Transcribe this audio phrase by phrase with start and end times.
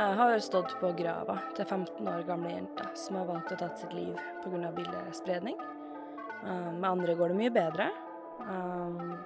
[0.00, 3.68] Jeg har stått på grava til 15 år gamle jenter som har valgt å ta
[3.76, 4.14] sitt liv
[4.44, 4.70] pga.
[4.72, 5.58] bildespredning.
[6.46, 7.90] Eh, Med andre går det mye bedre.
[8.40, 9.18] Um,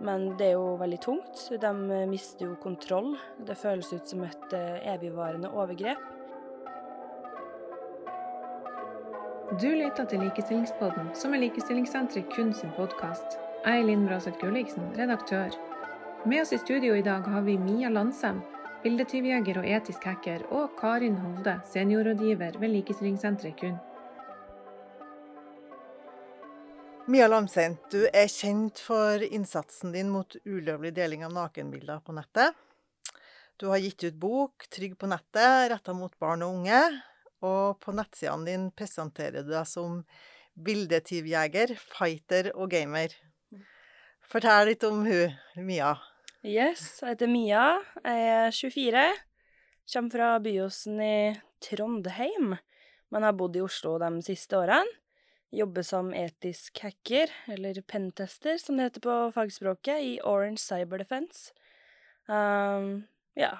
[0.00, 1.60] Men det er jo veldig tungt.
[1.60, 1.72] De
[2.06, 3.16] mister jo kontroll.
[3.38, 5.98] Det føles ut som et eh, evigvarende overgrep.
[9.60, 13.38] Du lytter til Likestillingspodden, som er Likestillingssenteret kun sin podkast.
[13.64, 15.50] Jeg er Linn Braseth Gulliksen, redaktør.
[16.24, 18.40] Med oss i studio i dag har vi Mia Landsem,
[18.82, 23.76] bildetyvjeger og etisk hacker, og Karin Hovde, seniorrådgiver ved Likestillingssenteret kun.
[27.06, 32.58] Mia Lamsen, du er kjent for innsatsen din mot ulovlig deling av nakenbilder på nettet.
[33.56, 36.82] Du har gitt ut bok 'Trygg på nettet', retta mot barn og unge.
[37.46, 40.02] Og på nettsidene dine presenterer du deg som
[40.58, 43.14] bildetyvjeger, fighter og gamer.
[44.28, 45.94] Fortell litt om hun, Mia.
[46.46, 47.62] Yes, jeg heter Mia.
[48.04, 49.00] Jeg er 24.
[49.90, 52.52] Kommer fra Byåsen i Trondheim,
[53.10, 54.86] men har bodd i Oslo de siste årene.
[55.50, 61.50] Jobber som etisk hacker, eller pentester som det heter på fagspråket, i Orange Cyber Defense.
[62.30, 63.56] Um, ja.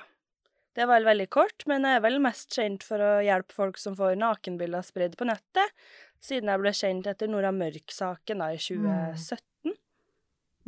[0.76, 3.80] Det var vel veldig kort, men jeg er vel mest kjent for å hjelpe folk
[3.82, 5.74] som får nakenbilder spredd på nettet,
[6.22, 9.74] siden jeg ble kjent etter Nora Mørk-saken i 2017.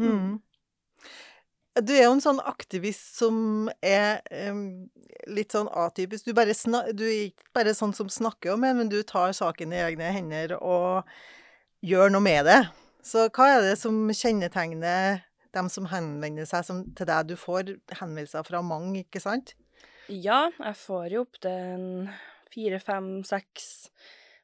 [0.00, 0.40] Mm.
[1.78, 4.18] Du er jo en sånn aktivist som er
[4.50, 4.90] um,
[5.30, 6.26] litt sånn atypisk.
[6.26, 9.82] Du, du er ikke bare sånn som snakker om det, men du tar saken i
[9.84, 11.06] egne hender og
[11.86, 12.60] gjør noe med det.
[13.06, 15.22] Så hva er det som kjennetegner
[15.54, 17.30] dem som henvender seg som, til deg?
[17.30, 19.54] Du får henvendelser fra mange, ikke sant?
[20.10, 22.10] Ja, jeg får jo opptil
[22.50, 23.90] fire, fem, seks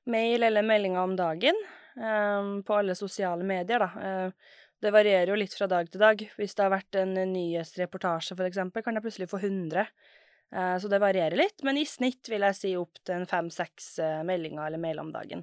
[0.07, 1.59] mail eller meldinger om dagen
[1.99, 4.07] um, på alle sosiale medier, da.
[4.07, 4.55] Eh,
[4.87, 6.21] det varierer jo litt fra dag til dag.
[6.39, 9.89] Hvis det har vært en nyhetsreportasje, for eksempel, kan jeg plutselig få 100.
[10.55, 14.21] Eh, så det varierer litt, men i snitt vil jeg si opp til fem-seks eh,
[14.27, 15.43] meldinger eller mail om dagen.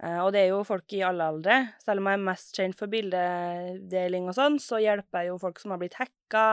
[0.00, 1.58] Eh, og det er jo folk i alle aldre.
[1.82, 5.60] Selv om jeg er mest kjent for bildedeling og sånn, så hjelper jeg jo folk
[5.60, 6.46] som har blitt hacka,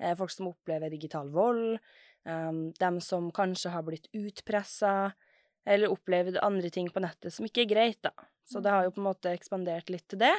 [0.00, 1.78] eh, folk som opplever digital vold,
[2.24, 5.12] eh, dem som kanskje har blitt utpressa,
[5.68, 8.14] eller opplevd andre ting på nettet som ikke er greit, da.
[8.48, 10.34] Så det har jo på en måte ekspandert litt til det.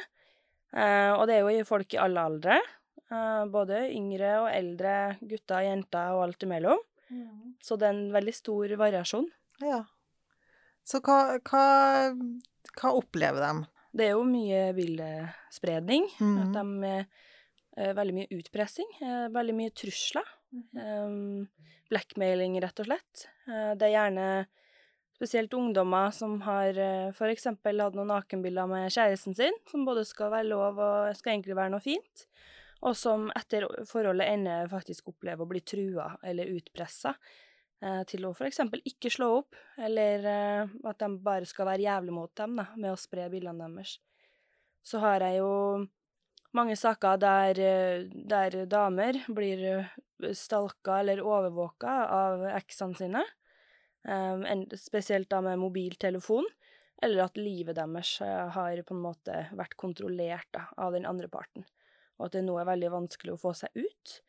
[0.72, 2.60] Eh, og det er jo folk i alle aldre.
[3.12, 6.78] eh, både yngre og eldre, gutter, jenter og alt imellom.
[7.60, 9.26] Så det er en veldig stor variasjon.
[9.60, 9.82] Ja.
[10.82, 11.64] Så hva, hva,
[12.78, 13.66] hva opplever de?
[13.92, 16.08] Det er jo mye bildespredning.
[16.20, 16.38] Mm.
[16.46, 17.04] At de er
[17.96, 18.88] Veldig mye utpressing.
[19.00, 20.26] eh, veldig mye trusler.
[20.76, 21.46] Um,
[21.88, 23.22] blackmailing, rett og slett.
[23.48, 24.26] Eh, det er gjerne
[25.22, 27.46] spesielt ungdommer som har uh, f.eks.
[27.46, 31.70] hatt noen nakenbilder med kjæresten sin, som både skal være lov og skal egentlig være
[31.76, 32.26] noe fint,
[32.82, 38.32] og som etter forholdet ender faktisk opplever å bli trua eller utpressa eh, til å
[38.34, 38.64] f.eks.
[38.82, 42.90] ikke slå opp, eller eh, at de bare skal være jævlig mot dem da, med
[42.90, 44.00] å spre bildene deres.
[44.82, 45.52] Så har jeg jo
[46.58, 53.22] mange saker der, eh, der damer blir eh, stalka eller overvåka av eksene sine,
[54.08, 56.48] en- spesielt da med mobiltelefon,
[57.02, 61.28] eller at livet deres eh, har på en måte vært kontrollert da, av den andre
[61.32, 61.64] parten,
[62.18, 64.20] og at det nå er veldig vanskelig å få seg ut.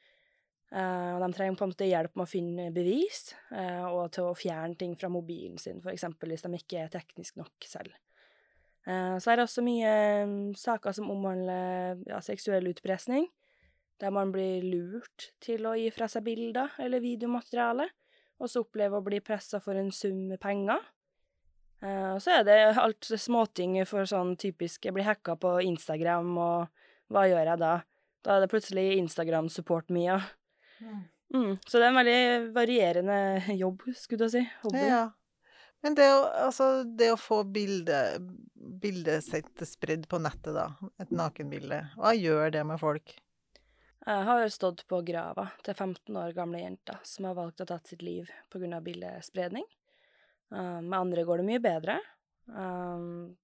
[0.74, 4.38] Uh, de trenger på en måte hjelp med å finne bevis, uh, og til å
[4.38, 7.94] fjerne ting fra mobilen sin, eksempel hvis de ikke er teknisk nok selv.
[8.88, 9.92] Uh, så er det også mye
[10.26, 13.30] um, saker som omhandler ja, seksuell utpressing,
[14.02, 17.86] der man blir lurt til å gi fra seg bilder eller videomateriale,
[18.42, 20.82] og så opplever å bli pressa for en sum med penger.
[21.84, 26.32] Eh, og så er det alt småting for sånn typisk Jeg blir hacka på Instagram,
[26.40, 27.74] og hva gjør jeg da?
[28.24, 30.22] Da er det plutselig Instagram-support-Mia.
[31.34, 32.22] Mm, så det er en veldig
[32.56, 33.18] varierende
[33.64, 34.44] jobb, skulle jeg si.
[34.64, 34.86] Hobby.
[34.88, 35.04] Ja.
[35.84, 38.00] Men det å, altså, det å få bilde,
[38.56, 40.70] bildet sitt spredd på nettet, da,
[41.04, 43.18] et nakenbilde, hva gjør det med folk?
[44.04, 47.78] Jeg har stått på grava til 15 år gamle jenter som har valgt å ta
[47.88, 48.82] sitt liv pga.
[48.84, 49.64] bildespredning.
[50.52, 51.96] Uh, med andre går det mye bedre.
[52.52, 53.38] Um,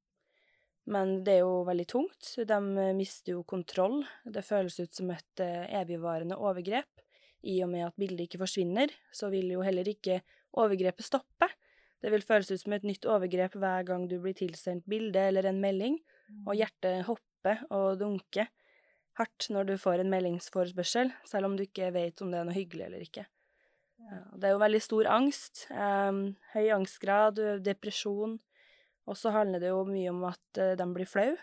[0.90, 2.34] men det er jo veldig tungt.
[2.50, 2.60] De
[2.98, 4.02] mister jo kontroll.
[4.26, 7.04] Det føles ut som et eh, evigvarende overgrep.
[7.46, 10.18] I og med at bildet ikke forsvinner, så vil jo heller ikke
[10.58, 11.48] overgrepet stoppe.
[12.02, 15.46] Det vil føles ut som et nytt overgrep hver gang du blir tilsendt bilde eller
[15.52, 16.00] en melding,
[16.48, 18.50] og hjertet hopper og dunker
[19.20, 22.56] hardt når du får en meldingsforespørsel, selv om du ikke vet om det er noe
[22.56, 23.26] hyggelig eller ikke.
[24.00, 25.66] Ja, det er jo veldig stor angst.
[25.76, 26.22] em,
[26.54, 28.40] høy angstgrad, depresjon.
[29.10, 31.34] Og så handler det jo mye om at de blir flau.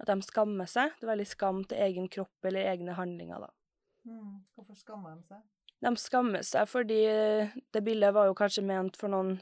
[0.00, 0.94] At de skammer seg.
[0.98, 3.50] Det er veldig skam til egen kropp eller egne handlinger, da.
[4.56, 5.42] Hvorfor skammer de seg?
[5.84, 7.00] De skammer seg fordi
[7.74, 9.34] det bildet var jo kanskje ment for noen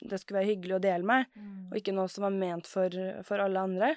[0.00, 1.26] det skulle være hyggelig å dele med,
[1.68, 2.96] og ikke noe som var ment for,
[3.28, 3.90] for alle andre.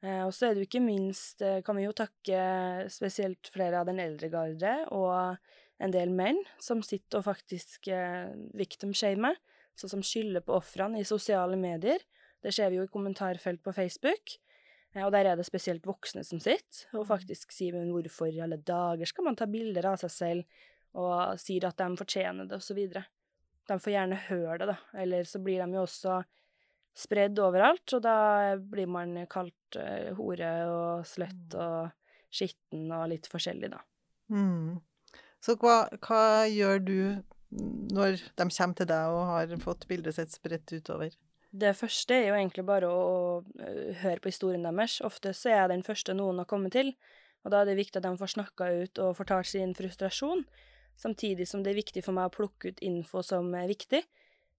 [0.00, 2.44] Eh, og så er det jo ikke minst, eh, kan vi jo takke
[2.92, 5.36] spesielt flere av den eldre garde og
[5.80, 9.36] en del menn som sitter og faktisk eh, victim-shamer,
[9.76, 12.00] sånn som skylder på ofrene i sosiale medier.
[12.40, 14.38] Det ser vi jo i kommentarfelt på Facebook.
[14.94, 18.42] Eh, og der er det spesielt voksne som sitter og faktisk sier men hvorfor i
[18.42, 20.62] alle dager skal man ta bilder av seg selv,
[20.98, 23.04] og sier at de fortjener det, videre.
[23.70, 26.20] De får gjerne høre det, da, eller så blir de jo også
[26.96, 28.16] spredd overalt, og da
[28.58, 31.92] blir man kalt uh, hore og sløtt og
[32.30, 33.82] skitten og litt forskjellig, da.
[34.30, 34.80] Mm.
[35.42, 37.00] Så hva, hva gjør du
[37.50, 41.14] når de kommer til deg og har fått bildet sitt spredt utover?
[41.50, 42.98] Det første er jo egentlig bare å,
[43.42, 43.70] å
[44.04, 45.00] høre på historien deres.
[45.02, 46.92] Ofte så er jeg den første noen har kommet til,
[47.42, 50.44] og da er det viktig at de får snakka ut og fortalt sin frustrasjon.
[50.98, 54.02] Samtidig som det er viktig for meg å plukke ut info som er viktig.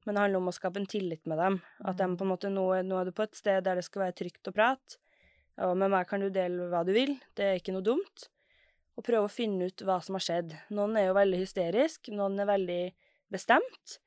[0.06, 1.60] Men det handler om å skape en tillit med dem.
[1.86, 4.08] At de på en måte nå, nå er du på et sted der det skal
[4.08, 4.98] være trygt å prate.
[5.62, 7.18] Og med meg kan du dele hva du vil.
[7.38, 8.30] Det er ikke noe dumt.
[8.98, 10.56] Og prøve å finne ut hva som har skjedd.
[10.74, 12.82] Noen er jo veldig hysterisk, noen er veldig
[13.32, 14.00] bestemt.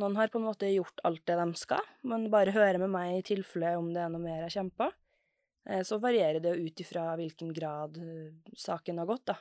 [0.00, 3.18] Noen har på en måte gjort alt det de skal, men bare høre med meg
[3.18, 4.94] i tilfelle om det er noe mer jeg kjemper.
[5.84, 7.98] Så varierer det ut ifra hvilken grad
[8.56, 9.36] saken har gått, da.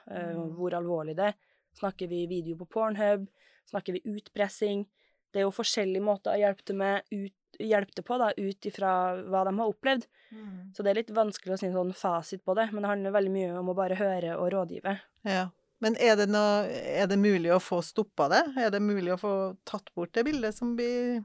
[0.58, 1.38] Hvor alvorlig det er.
[1.80, 3.28] Snakker vi video på Pornhub?
[3.70, 4.86] Snakker vi utpressing?
[5.32, 8.68] Det er jo forskjellige måter å hjelpe til, med, ut, hjelpe til på, da, ut
[8.68, 8.92] ifra
[9.22, 10.08] hva de har opplevd.
[10.34, 10.74] Mm.
[10.76, 13.16] Så det er litt vanskelig å si en sånn fasit på det, men det handler
[13.16, 14.98] veldig mye om å bare høre og rådgive.
[15.28, 15.48] Ja.
[15.80, 18.42] Men er det, noe, er det mulig å få stoppa det?
[18.60, 19.36] Er det mulig å få
[19.70, 21.22] tatt bort det bildet som blir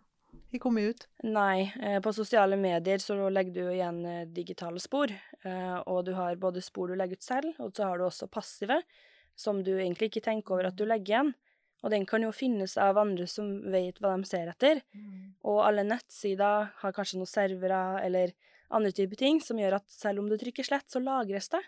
[0.62, 1.09] kommet ut?
[1.27, 1.73] Nei.
[1.83, 5.11] Eh, på sosiale medier så legger du igjen eh, digitale spor.
[5.11, 8.31] Eh, og du har både spor du legger ut selv, og så har du også
[8.31, 8.79] passive
[9.37, 11.35] som du egentlig ikke tenker over at du legger igjen.
[11.85, 14.81] Og den kan jo finnes av andre som vet hva de ser etter.
[14.97, 15.35] Mm.
[15.45, 18.33] Og alle nettsider har kanskje noen servere eller
[18.75, 21.61] andre typer ting som gjør at selv om du trykker slett, så lagres det.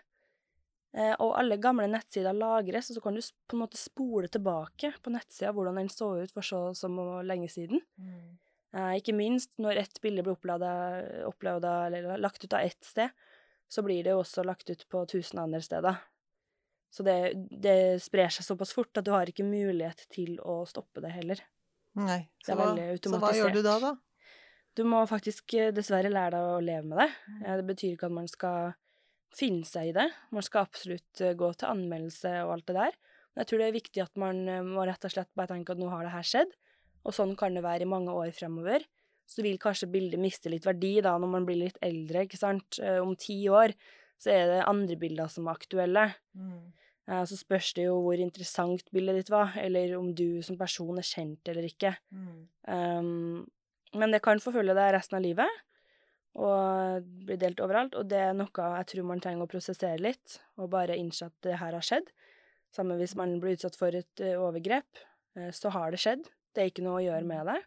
[0.97, 4.95] Eh, og alle gamle nettsider lagres, og så kan du på en måte spole tilbake
[5.03, 6.97] på nettsida hvordan den så ut for så som
[7.27, 7.83] lenge siden.
[8.01, 8.37] Mm.
[8.73, 10.35] Eh, ikke minst når ett bilde blir
[11.27, 13.13] opplada eller lagt ut av ett sted,
[13.69, 15.99] så blir det jo også lagt ut på tusen andre steder.
[16.93, 17.17] Så det,
[17.51, 21.41] det, sprer seg såpass fort at du har ikke mulighet til å stoppe det heller.
[21.97, 23.95] Nei, så, hva, så hva gjør du da, da?
[24.77, 27.07] Du må faktisk eh, dessverre lære deg å leve med det.
[27.31, 27.39] Mm.
[27.47, 28.75] Det betyr ikke at man skal
[29.33, 30.05] finne seg i det.
[30.33, 32.99] Man skal absolutt eh, gå til anmeldelse og alt det der.
[33.33, 35.73] Men jeg tror det er viktig at man eh, må rett og slett bare tenke
[35.73, 36.53] at nå har det her skjedd,
[37.07, 38.85] og sånn kan det være i mange år fremover.
[39.27, 42.77] Så vil kanskje bildet miste litt verdi da når man blir litt eldre, ikke sant.
[42.79, 43.73] Om ti år
[44.21, 46.05] så er det andre bilder som er aktuelle.
[46.37, 46.73] Mm.
[47.07, 50.97] Eh, så spørs det jo hvor interessant bildet ditt var, eller om du som person
[50.99, 51.93] er kjent eller ikke.
[52.11, 52.41] Mm.
[52.67, 53.45] Um,
[53.97, 55.61] men det kan forfølge deg resten av livet,
[56.37, 57.95] og bli delt overalt.
[57.97, 61.37] Og det er noe jeg tror man trenger å prosessere litt, og bare innse at
[61.47, 62.11] det her har skjedd.
[62.75, 65.05] Samme hvis man blir utsatt for et uh, overgrep,
[65.39, 66.27] uh, så har det skjedd.
[66.51, 67.61] Det er ikke noe å gjøre med det.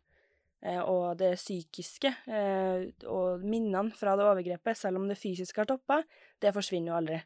[0.61, 2.11] Uh, og det psykiske
[3.09, 6.03] og minnene fra det overgrepet, selv om det fysiske har toppa,
[6.43, 7.21] det forsvinner jo aldri.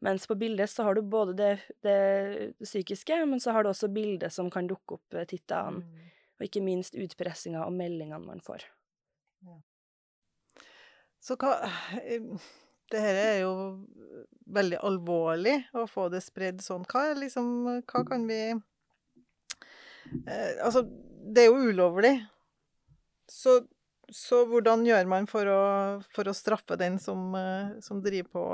[0.00, 3.88] Mens på bildet så har du både det, det psykiske, men så har du også
[3.88, 6.06] bildet som kan dukke opp eh, titt og mm.
[6.38, 8.62] Og ikke minst utpressinga og meldingene man får.
[9.42, 9.56] Ja.
[11.18, 11.56] Så hva
[11.98, 12.22] eh,
[12.92, 13.50] Det her er jo
[14.46, 16.86] veldig alvorlig å få det spredd sånn.
[16.86, 20.84] Hva, liksom, hva kan vi eh, Altså,
[21.26, 22.14] det er jo ulovlig.
[23.28, 23.60] Så
[24.08, 25.62] så hvordan gjør man for å,
[26.14, 28.44] for å straffe den som, eh, som driver på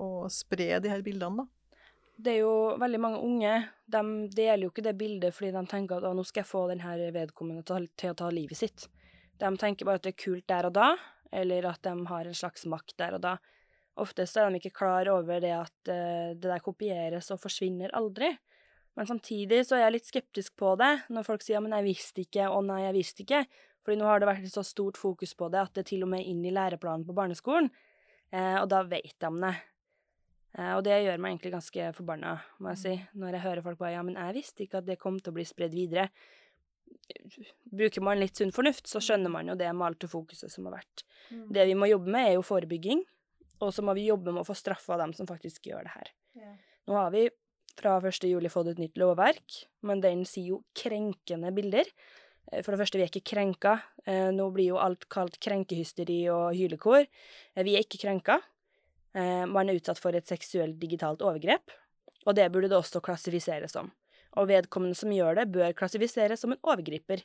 [0.00, 1.88] å spre de her bildene, da?
[2.22, 3.54] Det er jo veldig mange unge.
[3.88, 7.10] De deler jo ikke det bildet fordi de tenker at nå skal jeg få denne
[7.14, 8.86] vedkommende til, å ta livet sitt.
[9.40, 10.92] De tenker bare at det er kult der og da,
[11.32, 13.34] eller at de har en slags makt der og da.
[14.00, 18.30] Oftest er de ikke klar over det at uh, det der kopieres og forsvinner aldri.
[18.96, 22.24] Men samtidig så er jeg litt skeptisk på det, når folk sier 'men jeg visste
[22.24, 23.44] ikke', 'å nei, jeg visste ikke'.
[23.82, 26.06] Fordi nå har det vært et så stort fokus på det at det er til
[26.06, 27.70] og med inn i læreplanen på barneskolen,
[28.30, 29.54] eh, og da vet de det.
[30.58, 33.18] Eh, og det gjør meg egentlig ganske forbanna, må jeg si, mm.
[33.22, 35.38] når jeg hører folk bare 'ja, men jeg visste ikke at det kom til å
[35.40, 36.10] bli spredd videre'.
[37.72, 40.66] Bruker man litt sunn fornuft, så skjønner man jo det med alt det fokuset som
[40.68, 41.04] har vært.
[41.30, 41.46] Mm.
[41.52, 43.02] Det vi må jobbe med, er jo forebygging,
[43.60, 46.12] og så må vi jobbe med å få straffa dem som faktisk gjør det her.
[46.36, 46.56] Yeah.
[46.86, 47.30] Nå har vi
[47.78, 48.28] fra 1.
[48.28, 51.88] juli fått et nytt lovverk, men den sier jo krenkende bilder.
[52.50, 53.76] Eh, for det første, vi er ikke krenka.
[54.06, 57.06] Eh, nå blir jo alt kalt krenkehysteri og hylekor.
[57.06, 58.40] Eh, vi er ikke krenka.
[59.12, 61.68] Man er utsatt for et seksuelt digitalt overgrep.
[62.24, 63.90] Og det burde det også klassifiseres som.
[64.40, 67.20] Og vedkommende som gjør det, bør klassifiseres som en overgriper.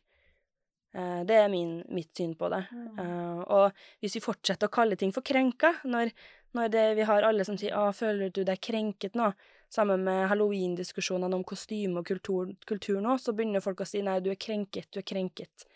[0.98, 2.64] Eh, det er min, mitt syn på det.
[2.72, 2.88] Mm.
[3.04, 6.14] Eh, og hvis vi fortsetter å kalle ting for krenka, når,
[6.58, 9.34] når det, vi har alle som sier 'Å, føler du deg krenket nå?'
[9.70, 14.20] Sammen med halloween-diskusjonene om kostyme og kultur, kultur nå, så begynner folk å si 'Nei,
[14.24, 15.68] du er krenket, du er krenket'.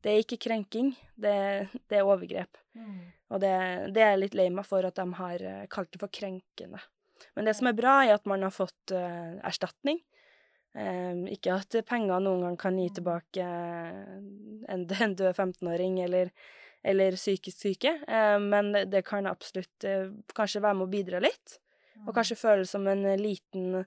[0.00, 2.58] Det er ikke krenking, det, det er overgrep.
[2.78, 3.12] Mm.
[3.34, 3.54] Og det,
[3.94, 6.80] det er jeg litt lei meg for at de har eh, kalt det for krenkende.
[7.34, 9.98] Men det som er bra, er at man har fått uh, erstatning.
[10.76, 14.16] Um, ikke at penger noen gang kan gi tilbake eh,
[14.68, 16.32] en, en død 15-åring eller,
[16.84, 21.22] eller psykisk syke, um, men det, det kan absolutt uh, kanskje være med å bidra
[21.24, 21.56] litt.
[22.04, 23.84] Og kanskje føles som en liten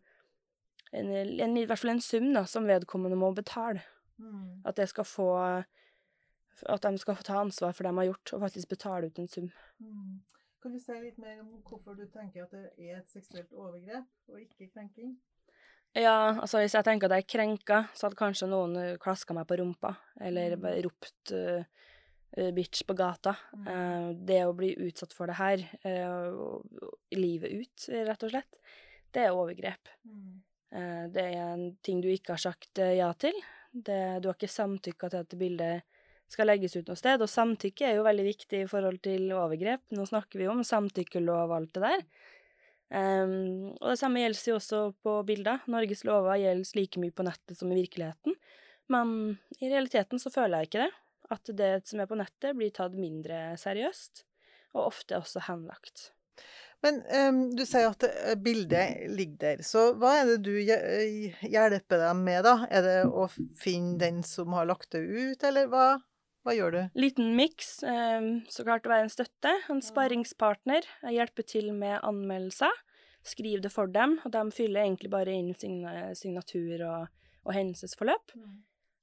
[0.92, 3.84] en, en, I hvert fall en sum da, som vedkommende må betale.
[4.18, 4.66] Mm.
[4.66, 5.30] At få
[6.66, 9.20] At de skal få ta ansvar for det de har gjort, og faktisk betale ut
[9.20, 9.52] en sum.
[9.80, 10.20] Mm.
[10.62, 14.04] Kan du si litt mer om hvorfor du tenker at det er et seksuelt overgrep,
[14.28, 15.14] og ikke krenking?
[15.96, 19.34] Ja, altså hvis jeg tenker at jeg er krenka, så hadde kanskje noen uh, klaska
[19.34, 20.68] meg på rumpa, eller Mm.
[20.86, 21.64] ropt uh,
[22.56, 23.36] bitch på gata.
[23.56, 23.70] Mm.
[23.74, 28.60] Eh, det å bli utsatt for det her, eh, livet ut, rett og slett,
[29.12, 29.90] det er overgrep.
[30.06, 30.42] Mm.
[30.72, 33.36] Eh, det er en ting du ikke har sagt eh, ja til.
[33.72, 35.88] Det, du har ikke samtykka til at bildet
[36.30, 39.88] skal legges ut noe sted, og samtykke er jo veldig viktig i forhold til overgrep.
[39.98, 42.04] Nå snakker vi om samtykkelov og alt det der.
[42.90, 45.66] Um, og det samme gjelder jo også på bilder.
[45.70, 48.38] Norges lover gjelder like mye på nettet som i virkeligheten.
[48.94, 49.12] Men
[49.58, 50.94] i realiteten så føler jeg ikke det.
[51.30, 54.24] At det som er på nettet, blir tatt mindre seriøst,
[54.74, 56.10] og ofte også henlagt.
[56.82, 59.64] Men um, du sier at eh, bildet ligger der.
[59.68, 62.56] Så hva er det du eh, hjelper dem med, da?
[62.72, 63.26] Er det å
[63.60, 65.88] finne den som har lagt det ut, eller hva,
[66.48, 66.80] hva gjør du?
[67.04, 67.82] Liten miks.
[67.84, 69.54] Um, Så klart å være en støtte.
[69.72, 70.88] En sparringspartner.
[71.04, 72.80] Jeg hjelper til med anmeldelser.
[73.28, 77.10] Skriv det for dem, og de fyller egentlig bare inn signa signatur og,
[77.44, 78.38] og hendelsesforløp.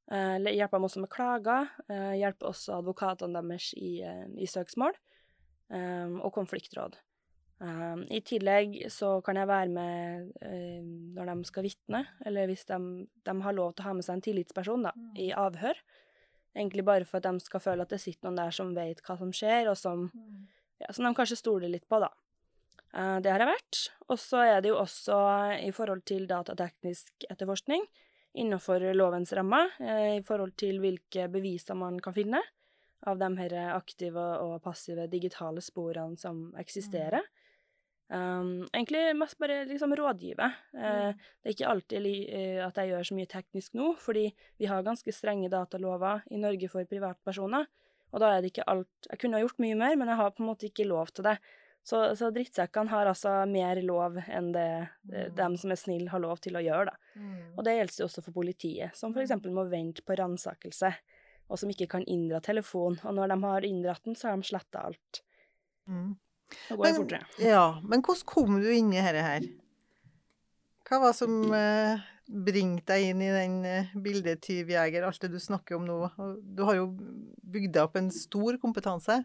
[0.07, 1.69] Eh, hjelper dem også med klager.
[1.91, 4.95] eh, hjelper også advokatene deres i, eh, i søksmål.
[5.69, 6.95] eh, og konfliktråd.
[7.61, 10.83] Eh, I tillegg så kan jeg være med eh,
[11.17, 14.15] når de skal vitne, eller hvis de, de har lov til å ha med seg
[14.15, 15.75] en tillitsperson da, i avhør.
[16.55, 19.19] Egentlig bare for at de skal føle at det sitter noen der som vet hva
[19.19, 20.07] som skjer, og som,
[20.81, 22.13] ja, som de kanskje stoler litt på, da.
[23.21, 23.81] Det har jeg vært.
[24.09, 25.19] Og så er det jo også
[25.67, 27.85] i forhold til datateknisk etterforskning
[28.37, 32.43] innenfor lovens rammer, eh, i forhold til hvilke beviser man kan finne
[33.07, 37.25] av de her aktive og passive digitale sporene som eksisterer.
[38.07, 40.47] Um, egentlig mest bare liksom rådgive.
[40.79, 41.11] Eh,
[41.43, 44.29] det er ikke alltid eh, at jeg gjør så mye teknisk nå, fordi
[44.61, 47.67] vi har ganske strenge datalover i Norge for privatpersoner,
[48.15, 50.31] og da er det ikke alt Jeg kunne ha gjort mye mer, men jeg har
[50.37, 51.37] på en måte ikke lov til det.
[51.87, 54.71] Så, så drittsekkene har altså mer lov enn det
[55.07, 55.37] mm.
[55.39, 56.97] dem som er snille, har lov til å gjøre, da.
[57.55, 60.91] Og det gjelder jo også for politiet, som for eksempel må vente på ransakelse,
[61.47, 62.99] og som ikke kan inndra telefon.
[63.07, 65.23] Og når de har inndratt den, så har de sletta alt.
[65.87, 66.17] Mm.
[66.69, 67.29] Da går det fortere.
[67.43, 69.47] ja, men hvordan kom du inn i dette her?
[70.87, 75.79] Hva var som eh, bringte deg inn i den eh, bildetyvjeger, alt det du snakker
[75.79, 75.99] om nå?
[76.43, 79.21] Du har jo bygd deg opp en stor kompetanse.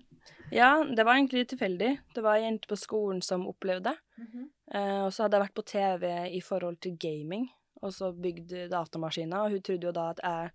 [0.54, 1.92] Ja, det var egentlig tilfeldig.
[2.16, 4.28] Det var ei jente på skolen som opplevde det.
[4.74, 6.06] Eh, og så hadde jeg vært på TV
[6.38, 7.48] i forhold til gaming,
[7.82, 10.52] og så bygd datamaskiner, og hun trodde jo da at jeg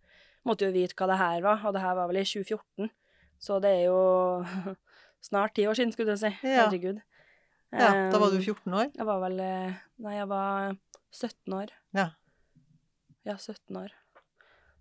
[0.47, 2.93] måtte jo vite hva det her var, og det her var vel i 2014.
[3.43, 4.77] Så det er jo
[5.29, 6.33] snart ti år siden, skulle jeg si.
[6.47, 6.67] Ja.
[6.67, 7.03] Herregud.
[7.75, 8.93] Ja, da var du Eh, 14 år.
[8.95, 10.77] Jeg var vel eh, Nei, jeg var
[11.11, 11.73] 17 år.
[11.97, 12.07] Ja.
[13.27, 13.95] Ja, 17 år.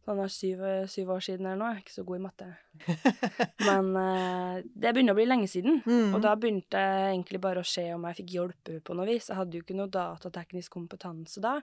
[0.06, 0.60] Sånn er syv,
[0.94, 1.70] syv år siden eller noe.
[1.74, 2.48] Jeg er ikke så god i matte.
[3.68, 5.80] Men eh, det begynner å bli lenge siden.
[5.82, 6.14] Mm.
[6.14, 9.32] Og da begynte jeg egentlig bare å se om jeg fikk hjelpe på noe vis.
[9.32, 11.56] Jeg hadde jo ikke noe datateknisk kompetanse da,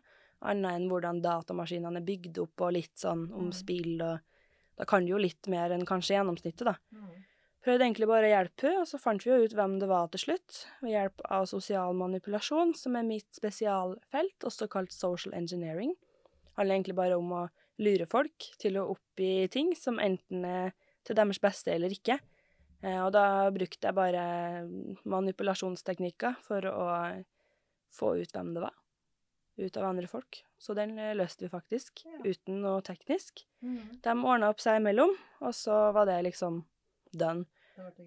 [0.43, 3.55] annet enn hvordan datamaskinene er bygd opp, og litt sånn om Mm.
[3.55, 4.19] spill, og
[4.81, 6.75] da kan du jo litt mer enn kanskje gjennomsnittet, da.
[6.91, 7.21] Mm.
[7.63, 10.09] Prøvde egentlig bare å hjelpe henne, og så fant vi jo ut hvem det var
[10.11, 15.95] til slutt, ved hjelp av sosial manipulasjon, som er mitt spesialfelt, også kalt social engineering.
[16.59, 17.43] Handler egentlig bare om å
[17.83, 20.73] lure folk til å oppgi ting som enten er
[21.07, 22.19] til deres beste eller ikke.
[22.83, 24.23] Eh, og da brukte jeg bare
[25.09, 26.87] manipulasjonsteknikker for å
[27.93, 28.75] få ut hvem det var,
[29.63, 30.43] ut av andre folk.
[30.63, 32.19] Så den eh, løste vi faktisk, Ja.
[32.25, 33.45] uten noe teknisk.
[33.63, 34.01] Mm.
[34.03, 36.63] De ordna opp seg imellom, og så var det liksom
[37.13, 37.47] done.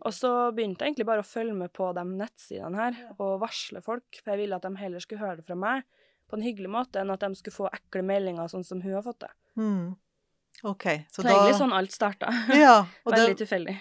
[0.05, 3.81] Og så begynte jeg egentlig bare å følge med på de nettsidene her, og varsle
[3.83, 5.83] folk, for jeg ville at de heller skulle høre det fra meg
[6.29, 9.05] på en hyggelig måte, enn at de skulle få ekle meldinger sånn som hun har
[9.05, 9.31] fått det.
[9.61, 9.95] Mm.
[10.63, 10.85] OK.
[11.11, 12.31] Så Så da det egentlig sånn alt starta.
[12.65, 12.77] Ja.
[13.05, 13.75] Veldig det, tilfeldig.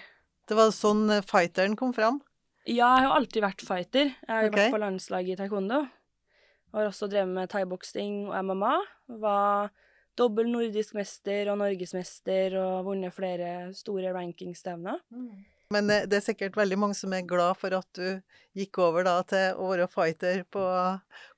[0.49, 2.21] det var sånn eh, fighteren kom fram?
[2.65, 4.11] Ja, jeg har alltid vært fighter.
[4.11, 4.65] Jeg har okay.
[4.65, 5.83] Vært på landslaget i taekwondo.
[5.85, 8.75] Jeg har også drevet med thaiboksing og MMA.
[9.21, 9.69] Var
[10.19, 14.99] dobbel nordisk mester og norgesmester og vunnet flere store rankingstevner.
[15.73, 18.19] Men eh, det er sikkert veldig mange som er glad for at du
[18.55, 20.65] gikk over da til å være fighter på,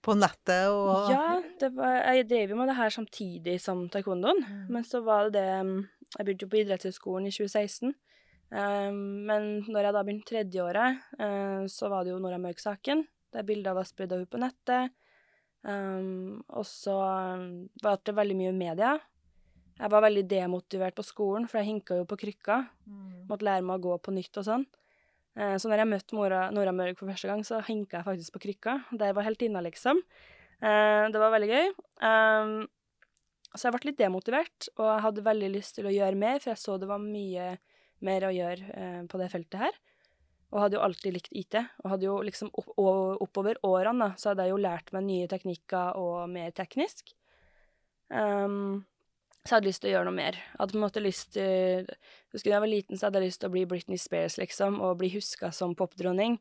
[0.05, 4.43] på nettet og Ja, det var, jeg drev jo med det her samtidig som taekwondoen.
[4.43, 4.65] Mm.
[4.75, 5.79] Men så var det det mm,
[6.17, 7.95] Jeg begynte jo på idrettshøyskolen i 2016.
[8.47, 13.03] Um, men når jeg da begynte tredjeåret, uh, så var det jo Nora Mørk-saken.
[13.35, 14.95] Der bilder var spredd ut på nettet.
[15.67, 16.95] Um, og så
[17.75, 18.93] ble var det veldig mye media.
[19.77, 22.63] Jeg var veldig demotivert på skolen, for jeg hinka jo på krykka.
[23.29, 24.65] Måtte lære meg å gå på nytt og sånn.
[25.37, 28.33] Eh, Så når jeg møtte Nora, Nora Mørk for første gang, så hinka jeg faktisk
[28.33, 28.73] på krykka.
[28.97, 30.01] Der var heltinna, liksom.
[30.61, 31.67] Eh, Det var veldig gøy.
[32.01, 32.67] Um,
[33.55, 36.51] Så jeg ble litt demotivert, og jeg hadde veldig lyst til å gjøre mer, for
[36.51, 37.57] jeg så det var mye
[38.01, 39.71] mer å gjøre eh, på det feltet her.
[40.51, 41.55] Og hadde jo alltid likt IT.
[41.83, 45.27] Og hadde jo liksom opp, oppover årene da, så hadde jeg jo lært meg nye
[45.27, 47.13] teknikker og mer teknisk.
[48.09, 48.85] Um,
[49.45, 50.37] så jeg hadde lyst til å gjøre noe mer.
[50.39, 51.91] Jeg hadde på en måte lyst til
[52.33, 54.81] Husker da jeg var liten, så hadde jeg lyst til å bli Britney Spears, liksom,
[54.83, 56.35] og bli huska som popdronning.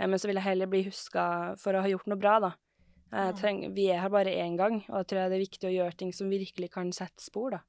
[0.00, 1.26] Eh, men så ville jeg heller bli huska
[1.60, 2.52] for å ha gjort noe bra, da.
[3.12, 5.72] Jeg treng, vi er her bare én gang, og jeg tror det er viktig å
[5.72, 7.60] gjøre ting som virkelig kan sette spor, da.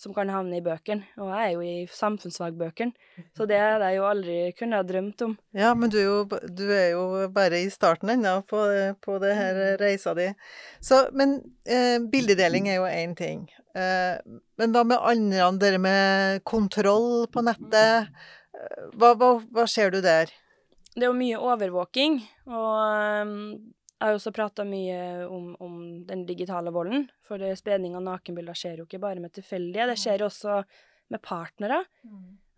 [0.00, 1.04] Som kan havne i bøkene.
[1.20, 2.94] Og jeg er jo i samfunnsfagbøkene,
[3.36, 5.34] så det hadde jeg jo aldri kunne ha drømt om.
[5.52, 6.16] Ja, men du er jo,
[6.48, 7.04] du er jo
[7.36, 8.62] bare i starten ennå på,
[9.04, 9.76] på det her Mm.
[9.84, 10.30] reisa di.
[10.80, 11.36] Så, men
[11.68, 13.44] eh, bildedeling er jo én ting.
[13.76, 14.16] Eh,
[14.58, 18.08] men hva med andre, det med kontroll på nettet?
[18.08, 20.30] Eh, Hva, hva, hva ser du der?
[20.94, 23.58] Det er jo mye overvåking, og
[24.04, 27.06] jeg har også prata mye om, om den digitale volden.
[27.24, 30.58] For det- spredning av nakenbilder skjer jo ikke bare med tilfeldige, det skjer jo også
[31.08, 31.78] med partnere.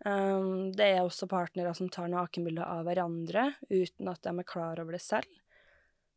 [0.05, 4.81] Um, det er også partnere som tar nakenbilder av hverandre uten at de er klar
[4.83, 5.31] over det selv.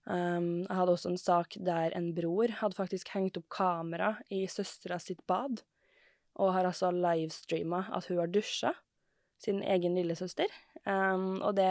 [0.05, 4.47] Um, jeg hadde også en sak der en bror hadde faktisk hengt opp kamera i
[4.51, 5.63] søstera sitt bad,
[6.43, 8.75] og har altså livestreama at hun har dusja
[9.41, 10.51] sin egen lillesøster.
[10.85, 11.71] Um, og det,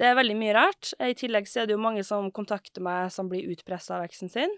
[0.00, 0.92] det er veldig mye rart.
[0.98, 4.32] I tillegg så er det jo mange som kontakter meg som blir utpressa av eksen
[4.32, 4.52] sin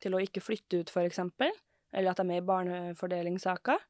[0.00, 1.52] til å ikke flytte ut, for eksempel,
[1.92, 3.82] eller at de er med i barnefordelingssaker.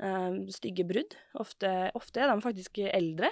[0.00, 1.14] Um, stygge brudd.
[1.38, 3.30] Ofte, ofte er de faktisk eldre.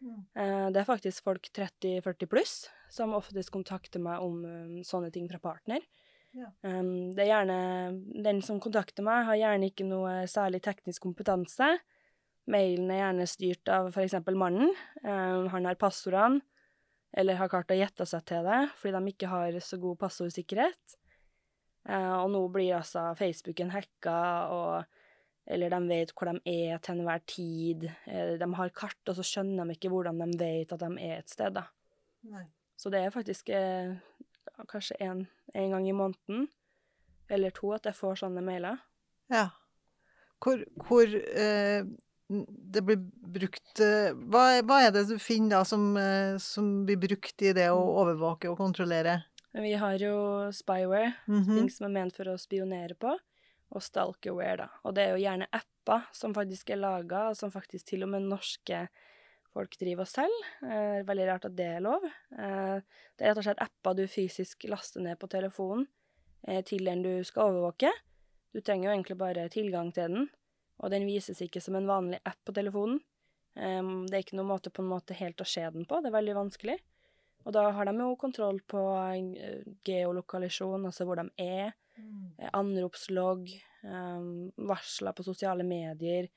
[0.00, 2.54] Eh, det er faktisk folk 30-40 pluss
[2.90, 5.84] som oftest kontakter meg om um, sånne ting fra partner.
[6.32, 6.48] Ja.
[6.64, 7.58] Um, det er gjerne
[8.24, 11.74] Den som kontakter meg, har gjerne ikke noe særlig teknisk kompetanse.
[12.50, 14.14] Mailen er gjerne styrt av f.eks.
[14.32, 14.72] mannen.
[15.04, 16.40] Um, han har passordene,
[17.12, 20.96] eller har klart å gjette seg til det fordi de ikke har så god passordsikkerhet.
[21.88, 24.16] Eh, og nå blir altså Facebooken hacka,
[24.52, 24.96] og
[25.50, 27.86] eller de vet hvor de er til enhver tid.
[28.06, 31.16] Eh, De har kart, og så skjønner de ikke hvordan de vet at de er
[31.18, 31.64] et sted, da.
[32.30, 32.44] Nei.
[32.78, 33.96] Så det er faktisk eh,
[34.70, 35.24] kanskje en,
[35.54, 36.46] en gang i måneden,
[37.30, 38.78] eller to, at jeg får sånne mailer.
[39.32, 39.48] Ja.
[40.40, 41.82] Hvor, hvor eh,
[42.30, 43.00] det blir
[43.34, 47.52] brukt eh, hva, hva er det du finner da som, eh, som blir brukt i
[47.56, 49.16] det å overvåke og kontrollere?
[49.52, 50.14] Vi har jo
[50.54, 51.56] spyware, Mhm.
[51.56, 53.16] ting som er ment for å spionere på,
[53.72, 54.68] og stalkerware, da.
[54.84, 58.10] Og det er jo gjerne apper som faktisk er laga, og som faktisk til og
[58.14, 58.88] med norske
[59.52, 60.46] folk driver og selger.
[60.62, 62.04] Eh, veldig rart at det er lov.
[62.06, 62.80] Eh,
[63.18, 65.88] det er rett og slett apper du fysisk laster ned på telefonen
[66.46, 67.90] eh, til den du skal overvåke.
[68.54, 70.30] Du trenger jo egentlig bare tilgang til den,
[70.80, 73.00] og den vises ikke som en vanlig app på telefonen.
[73.52, 76.14] Det er ikke noen måte på en måte helt å se den på, det er
[76.16, 76.78] veldig vanskelig.
[77.46, 78.82] Og da har de jo kontroll på
[79.14, 83.48] eh, geolokalisjon, altså hvor de er, eh, anropslogg,
[83.82, 86.28] um, varsler på sosiale medier.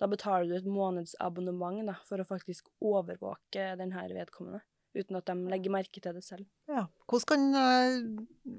[0.00, 4.62] Da betaler du et månedsabonnement da, for å faktisk overvåke denne vedkommende,
[4.96, 6.48] uten at de legger merke til det selv.
[6.68, 6.86] Ja.
[7.08, 8.00] Hvordan kan jeg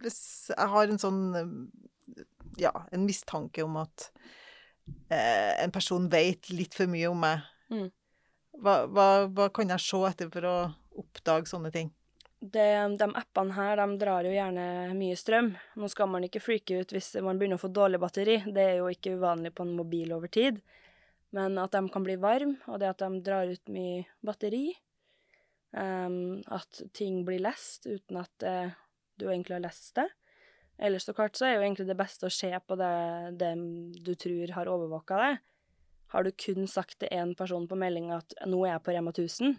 [0.01, 0.21] Hvis
[0.53, 2.25] jeg har en sånn eh,
[2.59, 4.09] Ja, en mistanke om at
[5.09, 7.87] eh, en person vet litt for mye om meg, Mm.
[8.59, 10.55] hva, hva, hva kan jeg se etter for å
[10.99, 11.91] oppdage sånne ting?
[12.41, 14.65] Det, de appene her de drar jo gjerne
[14.97, 15.51] mye strøm.
[15.77, 18.77] Nå skal man ikke freake ut hvis man begynner å få dårlig batteri, det er
[18.79, 20.57] jo ikke uvanlig på en mobil over tid.
[21.31, 24.73] Men at de kan bli varme, og det at de drar ut mye batteri.
[25.71, 28.73] Um, at ting blir lest uten at uh,
[29.15, 30.09] du egentlig har lest det.
[30.81, 32.93] Ellers så klart så er jo egentlig det beste å se på det,
[33.37, 33.51] det
[34.01, 35.41] du tror har overvåka deg.
[36.11, 39.11] Har du kun sagt til én person på meldinga at 'nå er jeg på Rema
[39.11, 39.53] 1000',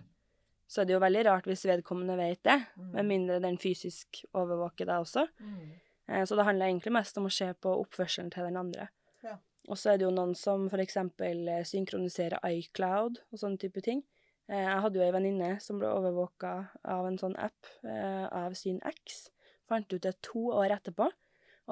[0.69, 4.89] så er det jo veldig rart hvis vedkommende vet det, med mindre den fysisk overvåker
[4.89, 5.27] deg også.
[5.41, 6.27] Mm.
[6.27, 8.89] Så det handler egentlig mest om å se på oppførselen til den andre.
[9.23, 9.37] Ja.
[9.69, 14.03] Og så er det jo noen som eksempel eh, synkroniserer iCloud og sånne type ting.
[14.49, 16.55] Eh, Jeg hadde jo ei venninne som ble overvåka
[16.85, 19.31] av en sånn app eh, av sin eks.
[19.73, 21.09] Fant ut det to år etterpå.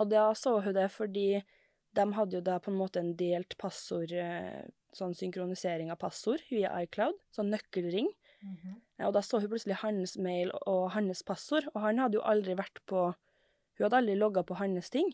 [0.00, 1.42] Og da så hun det fordi
[1.98, 4.62] de hadde jo da på en måte en delt passord, eh,
[4.94, 8.08] sånn synkronisering av passord via iCloud, sånn nøkkelring.
[8.98, 12.22] Eh, Og da så hun plutselig hans mail og hans passord, og han hadde jo
[12.24, 13.10] aldri vært på
[13.76, 15.06] Hun hadde aldri logga på hans ting.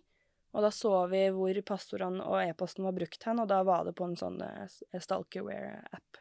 [0.53, 3.95] Og da så vi hvor passordene og e-posten var brukt hen, og da var det
[3.95, 6.19] på en sånn eh, Stalkerware-app.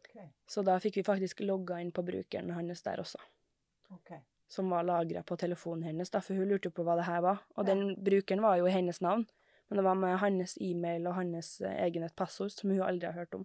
[0.00, 0.28] Okay.
[0.48, 3.20] Så da fikk vi faktisk logga inn på brukeren hans der også,
[3.94, 4.10] Ok.
[4.54, 7.20] Som var lagra på telefonen hennes, da, for hun lurte jo på hva det her
[7.24, 7.42] var.
[7.58, 9.26] Og den brukeren var jo i hennes navn,
[9.68, 13.34] men det var med hans e-mail og hans egenhet passord som hun aldri har hørt
[13.40, 13.44] om.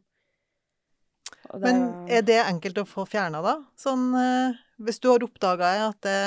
[1.50, 3.56] Det Men er det enkelt å få fjerna, da?
[3.80, 6.20] Sånn eh, Hvis du har oppdaga at det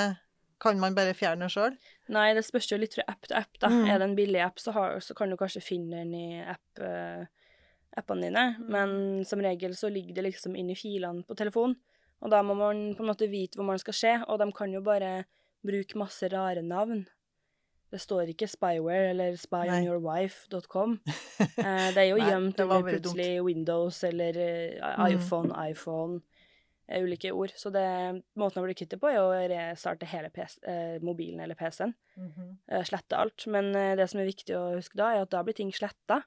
[0.63, 1.75] kan man bare fjerne sjøl?
[2.15, 3.71] Nei, det spørs jo litt fra app til app, da.
[3.73, 3.87] Mm.
[3.91, 6.83] Er det en billig app, så, har, så kan du kanskje finne den i app,
[6.87, 7.25] eh,
[7.99, 8.69] appene dine, Mm.
[8.71, 11.75] men som regel så ligger det liksom inn i filene på telefonen,
[12.23, 14.73] og da må man på en måte vite hvor man skal se, og de kan
[14.73, 15.25] jo bare
[15.67, 17.05] bruke masse rare navn.
[17.93, 20.99] Det står ikke spyware eller spyonyourwife.com.
[21.63, 23.47] Eh, det er jo gjemt under plutselig dumt.
[23.47, 24.39] Windows eller
[25.11, 25.71] iPhone, Mm.
[25.71, 26.21] iPhone,
[26.89, 27.53] eh, ulike ord.
[27.57, 31.41] Så det, måten å bli kvitt det på er å restarte hele PC, eh, mobilen
[31.45, 31.93] eller PC-en
[32.71, 33.47] eh, slette alt.
[33.47, 36.23] Men eh, det som er viktig å huske da, er at da blir ting sletta.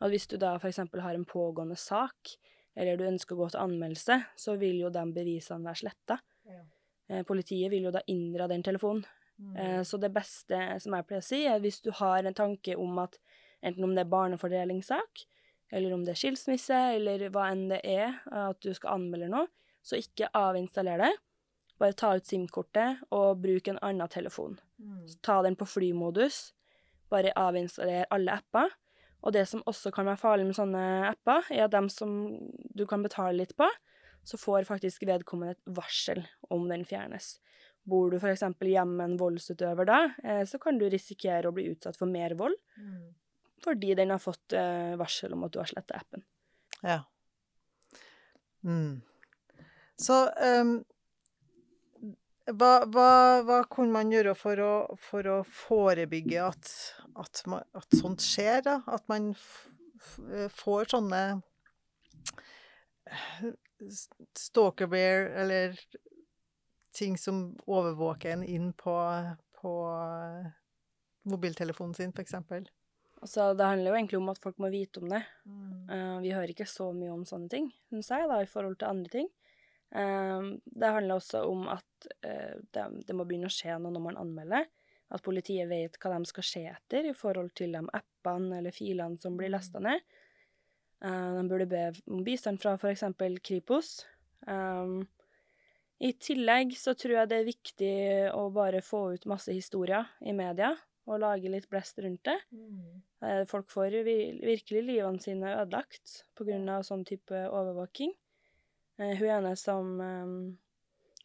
[0.00, 0.78] Hvis du da f.eks.
[0.78, 2.36] har en pågående sak,
[2.76, 6.18] eller du ønsker å gå til anmeldelse, så vil jo de bevisene være sletta.
[6.48, 6.62] Ja.
[7.08, 9.04] Eh, politiet vil jo da inndra den telefonen.
[9.38, 9.56] Mm.
[9.56, 12.76] Eh, så det beste som jeg pleier å si, er hvis du har en tanke
[12.78, 13.18] om at
[13.62, 15.26] enten om det er barnefordelingssak,
[15.72, 19.48] eller om det er skilsmisse, eller hva enn det er, at du skal anmelde noe,
[19.82, 21.12] så ikke avinstaller det.
[21.80, 25.06] Bare ta ut SIM-kortet og bruk en annen telefon Mm.
[25.22, 26.52] ta den på flymodus,
[27.08, 28.70] bare avinstaller alle apper.
[29.22, 30.82] Og det som også kan være farlig med sånne
[31.12, 32.12] apper, er at dem som
[32.74, 33.68] du kan betale litt på,
[34.26, 37.36] så får faktisk vedkommende et varsel om den fjernes.
[37.86, 38.44] Bor du f.eks.
[38.62, 42.34] hjemme med en voldsutøver da, eh, så kan du risikere å bli utsatt for mer
[42.38, 43.14] vold, Mm.
[43.62, 46.22] fordi den har fått eh, varsel om at du har sletta appen.
[46.82, 47.00] Ja.
[48.64, 49.02] Mm.
[49.98, 50.84] Så ehm,
[52.50, 53.10] hva, hva,
[53.46, 56.72] hva kunne man gjøre for å, for å forebygge at,
[57.20, 58.80] at, man, at sånt skjer, da?
[58.90, 59.68] At man f
[60.50, 61.18] får sånne
[63.06, 63.44] eh,
[64.34, 65.76] stalkerware eller
[66.90, 68.96] ting som overvåker en inn på,
[69.60, 70.50] på eh,
[71.30, 72.66] mobiltelefonen sin, eksempel?
[73.22, 75.22] Altså, det handler jo egentlig om at folk må vite om det.
[75.46, 75.74] Mm.
[75.86, 78.90] Uh, vi hører ikke så mye om sånne ting, syns jeg, da, i forhold til
[78.90, 79.28] andre ting.
[79.92, 84.06] Eh, det handler også om at eh, det, det må begynne å skje noe når
[84.08, 84.68] man anmelder.
[85.12, 89.20] At politiet vet hva de skal se etter i forhold til de appene eller filene
[89.20, 90.00] som blir lasta ned.
[91.04, 93.04] Eh, de burde be om bistand fra f.eks.
[93.44, 93.98] Kripos.
[94.46, 95.04] Um,
[96.02, 97.92] I tillegg så tror jeg det er viktig
[98.34, 100.72] å bare få ut masse historier i media,
[101.06, 102.38] og lage litt blest rundt det.
[102.54, 103.44] Mm.
[103.50, 108.14] Folk får vir- virkelig livene sine ødelagt av sånn type overvåking.
[109.00, 110.34] Eh, Hun ene som eh,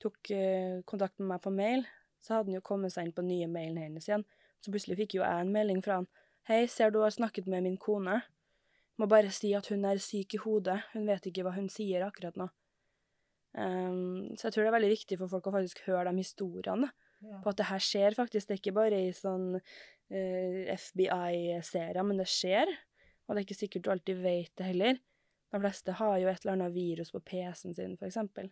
[0.03, 1.85] tok eh, kontakt med meg på mail,
[2.23, 4.25] så hadde han jo kommet seg inn på nye mailen hennes igjen.
[4.63, 6.09] Så plutselig fikk jo jeg en melding fra han.
[6.47, 8.21] Hei, ser du har snakket med min kone.
[8.97, 10.79] Må bare si at hun er syk i hodet.
[10.93, 12.47] Hun vet ikke hva hun sier akkurat nå.
[13.57, 16.89] Um, så jeg tror det er veldig viktig for folk å faktisk høre de historiene.
[17.17, 17.39] Ja.
[17.41, 18.47] på at det her skjer faktisk.
[18.47, 22.69] Det er ikke bare i sånn uh, FBI-serier, men det skjer.
[23.25, 24.99] Og det er ikke sikkert du alltid vet det heller.
[25.51, 28.49] De fleste har jo et eller annet virus på PC-en sin, for eksempel,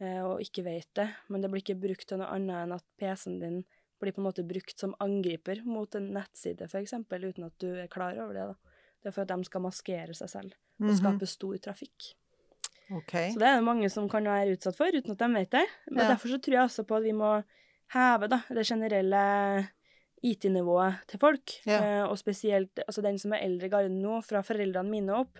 [0.00, 1.08] eh, og ikke vet det.
[1.28, 3.64] Men det blir ikke brukt til noe annet enn at PC-en din
[4.00, 7.88] blir på en måte brukt som angriper mot en nettside, eksempel, uten at du er
[7.88, 8.46] klar over det.
[8.46, 8.54] da.
[9.02, 10.96] Det er for at de skal maskere seg selv og Mhm.
[10.96, 12.14] skape stor trafikk.
[12.92, 13.12] OK.
[13.32, 15.66] Så det er det mange som kan være utsatt for, uten at de vet det.
[15.90, 16.14] Men Ja.
[16.14, 17.44] derfor så tror jeg også på at vi må
[17.92, 19.68] heve da, det generelle
[20.22, 21.54] IT-nivået til folk.
[21.66, 21.80] Ja.
[22.02, 25.38] Eh, og spesielt altså den som er eldre i garden nå, fra foreldrene mine opp,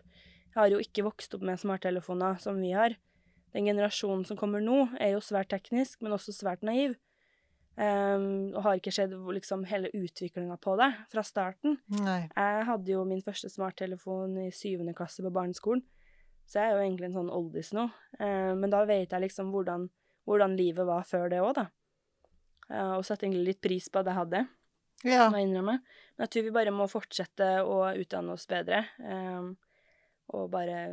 [0.55, 2.97] har jo ikke vokst opp med smarttelefoner som vi har.
[3.55, 6.97] Den generasjonen som kommer nå, er jo svært teknisk, men også svært naiv.
[7.81, 11.79] Um, og har ikke sett liksom hele utviklinga på det fra starten.
[12.03, 12.27] Nei.
[12.37, 15.81] Jeg hadde jo min første smarttelefon i syvende klasse på barneskolen,
[16.51, 17.87] så jeg er jo egentlig en sånn oldis nå.
[18.21, 19.87] Uh, men da vet jeg liksom hvordan,
[20.29, 21.67] hvordan livet var før det òg, da.
[22.69, 24.45] Uh, og setter egentlig litt pris på at jeg hadde,
[25.07, 25.31] Ja.
[25.31, 25.79] må jeg innrømme.
[25.81, 28.85] Men jeg tror vi bare må fortsette å utdanne oss bedre.
[29.01, 29.51] eh,
[30.37, 30.85] og bare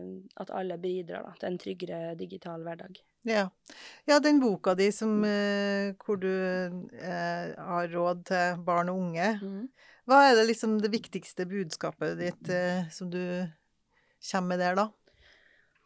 [0.41, 2.97] at alle bidrar da, til en tryggere digital hverdag.
[3.27, 3.49] Ja.
[4.07, 9.33] ja, den boka di som, eh, hvor du eh, har råd til barn og unge,
[10.07, 13.19] hva er det liksom det viktigste budskapet ditt eh, som du
[14.31, 14.87] kommer med der, da?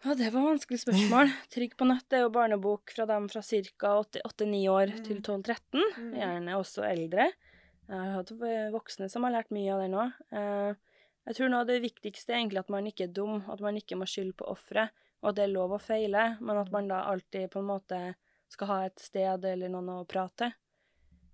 [0.02, 1.34] Ja, det var et vanskelig spørsmål.
[1.54, 3.96] Trygg på nett er jo barnebok fra dem fra ca.
[4.02, 5.82] 8-9 år til 12-13.
[5.98, 6.14] Mm.
[6.18, 7.28] Gjerne også eldre.
[7.92, 8.32] Jeg har hatt
[8.74, 10.16] voksne som har lært mye av den òg.
[11.28, 13.98] Jeg tror nå det viktigste er egentlig at man ikke er dum, at man ikke
[14.00, 14.90] må skylde på offeret,
[15.22, 18.00] og at det er lov å feile, men at man da alltid på en måte
[18.52, 20.50] skal ha et sted eller noen å prate.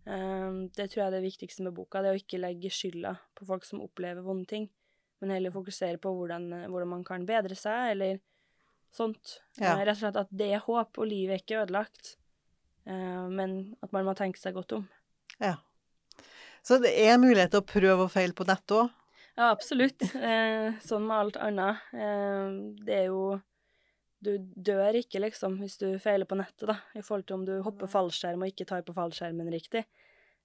[0.07, 3.15] Um, det tror jeg er det viktigste med boka, det er å ikke legge skylda
[3.35, 4.67] på folk som opplever vonde ting,
[5.19, 8.19] men heller fokusere på hvordan, hvordan man kan bedre seg, eller
[8.95, 9.39] sånt.
[9.59, 9.73] Ja.
[9.75, 12.13] Uh, rett og slett at det er håp, og livet er ikke ødelagt,
[12.91, 14.85] uh, men at man må tenke seg godt om.
[15.39, 15.57] Ja.
[16.63, 18.91] Så det er mulighet til å prøve og feile på nett òg?
[19.37, 20.01] Ja, absolutt.
[20.15, 21.83] Eh, sånn med alt annet.
[21.93, 23.39] Eh, det er jo
[24.19, 27.51] Du dør ikke, liksom, hvis du feiler på nettet, da, i forhold til om du
[27.61, 29.83] hopper fallskjerm og ikke tar på fallskjermen riktig.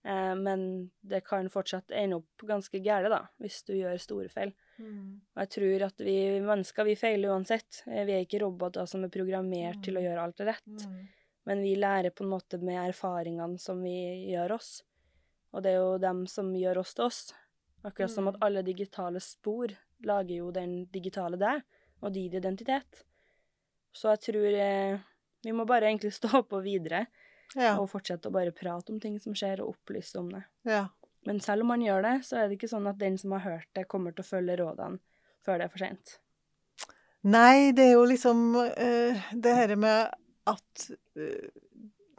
[0.05, 4.53] Eh, men det kan fortsatt ende opp ganske gærent, da, hvis du gjør store feil.
[5.33, 7.81] Og jeg tror at vi mennesker, vi feiler uansett.
[7.87, 10.85] Eh, Vi er ikke roboter som er programmert til å gjøre alt rett.
[11.47, 14.83] Men vi lærer på en måte med erfaringene som vi gjør oss.
[15.55, 17.33] Og det er jo dem som gjør oss til oss.
[17.83, 19.73] Akkurat som at alle digitale spor
[20.07, 21.63] lager jo den digitale deg,
[22.03, 23.05] og din identitet.
[23.95, 25.03] Så jeg tror eh,
[25.43, 27.07] vi må bare egentlig stå på videre
[27.55, 27.75] Ja.
[27.77, 30.45] og fortsette å bare prate om ting som skjer, og opplyse om det.
[30.69, 30.89] ja.
[31.25, 33.45] Men selv om man gjør det, så er det ikke sånn at den som har
[33.45, 34.99] hørt det, kommer til å følge rådene
[35.47, 36.17] før det er for sent.
[37.23, 40.11] Nei, det er jo liksom uh, det her med
[40.51, 41.47] at uh,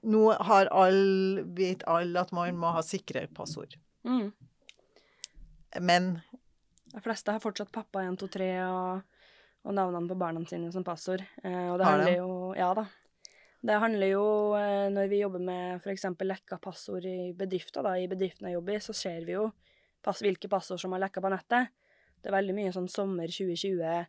[0.08, 3.76] nå har alle, vet alle at man må ha sikre passord.
[4.08, 4.32] Mm.
[5.82, 6.20] Men
[6.94, 9.22] De fleste har fortsatt pappa 123 og,
[9.66, 11.24] og navnene på barna sine som passord.
[11.44, 12.86] Eh, og det handler jo Ja da.
[13.64, 14.26] Det handler jo,
[14.60, 16.04] eh, når vi jobber med f.eks.
[16.20, 19.46] lekka passord i bedrifter, da, i bedriften jeg jobber i, så ser vi jo
[20.04, 21.72] pass, hvilke passord som har lekka på nettet.
[22.20, 24.04] Det er veldig mye sånn sommer 2020,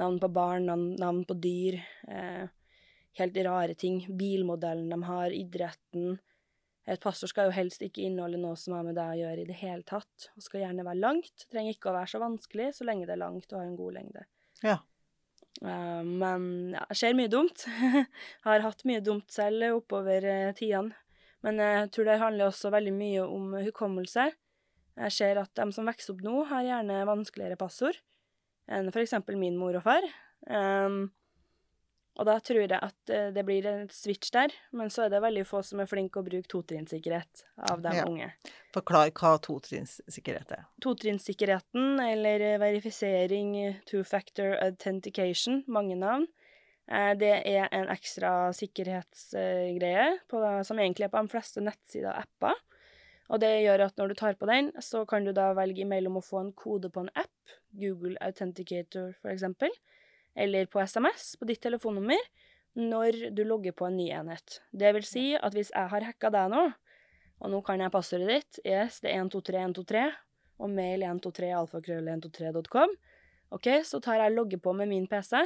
[0.00, 1.76] navn på barn, navn, navn på dyr,
[2.08, 2.46] eh,
[3.20, 4.00] helt rare ting.
[4.08, 6.16] Bilmodellen de har, idretten.
[6.84, 9.48] Et passord skal jo helst ikke inneholde noe som har med deg å gjøre i
[9.48, 11.46] det hele tatt, og skal gjerne være langt.
[11.48, 13.96] Trenger ikke å være så vanskelig så lenge det er langt og har en god
[13.96, 14.26] lengde.
[14.64, 14.76] Ja.
[15.62, 17.64] Uh, men ja, det skjer mye dumt.
[18.46, 20.92] har hatt mye dumt selv oppover uh, tidene.
[21.44, 24.30] Men jeg tror det handler også veldig mye om hukommelse.
[24.94, 27.98] Jeg ser at de som vokser opp nå, har gjerne vanskeligere passord
[28.72, 30.06] enn for eksempel min mor og far.
[30.48, 31.10] Um,
[32.14, 35.22] og da tror jeg at eh, det blir en switch der, men så er det
[35.24, 38.04] veldig få som er flinke å bruke totrinnssikkerhet av de Ja.
[38.06, 38.30] unge.
[38.74, 40.64] forklar hva totrinnssikkerhet er.
[40.82, 46.26] Totrinnssikkerheten, eller eh, verifisering, two-factor authentication, mange navn,
[46.88, 52.24] eh, det er en ekstra sikkerhetsgreie på, som egentlig er på de fleste nettsider og
[52.24, 52.54] apper.
[53.32, 56.18] Og det gjør at når du tar på den, så kan du da velge imellom
[56.20, 59.72] å få en kode på en app, Google Authenticator for eksempel,
[60.34, 62.20] eller på SMS på ditt telefonnummer,
[62.74, 64.60] når du logger på en ny enhet.
[64.72, 66.64] Det vil si at hvis jeg har hacka deg nå,
[67.44, 70.04] og nå kan jeg passordet ditt, yes, det er 123123,
[70.64, 72.96] og mail 123alfakrøll123.com,
[73.54, 75.38] ok, så tar jeg logge på med min PC.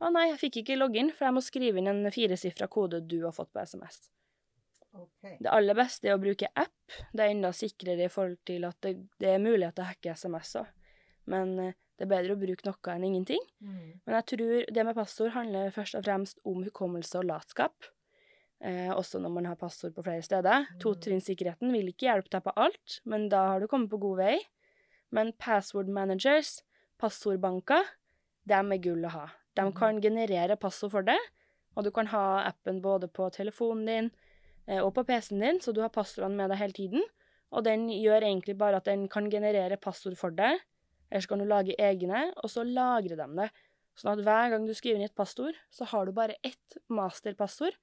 [0.00, 3.02] Å nei, jeg fikk ikke logge inn, for jeg må skrive inn en firesifra kode
[3.04, 4.08] du har fått på SMS.
[5.22, 6.94] Det aller beste er å bruke app.
[7.12, 10.14] Det er enda sikrere i forhold til at det, det er mulighet til å hacke
[10.18, 10.70] SMS-er.
[11.30, 13.42] Men eh, det er bedre å bruke noe enn ingenting.
[14.08, 17.90] Men jeg tror det med passord handler først og fremst om hukommelse og latskap.
[18.64, 20.64] Eh, også når man har passord på flere steder.
[20.80, 24.38] Totrinnssikkerheten vil ikke hjelpe deg på alt, men da har du kommet på god vei.
[25.12, 26.62] Men password managers,
[26.96, 27.84] passordbanker,
[28.48, 29.26] dem er gull å ha.
[29.60, 31.30] De kan generere passord for deg,
[31.76, 34.10] og du kan ha appen både på telefonen din
[34.64, 37.08] eh, og på PC-en din, så du har passordene med deg hele tiden.
[37.52, 40.64] Og den gjør egentlig bare at den kan generere passord for deg,
[41.10, 43.50] eller så kan du lage egne, og så lagre dem det.
[43.98, 47.76] Sånn at hver gang du skriver inn et passord, så har du bare ett masterpassord.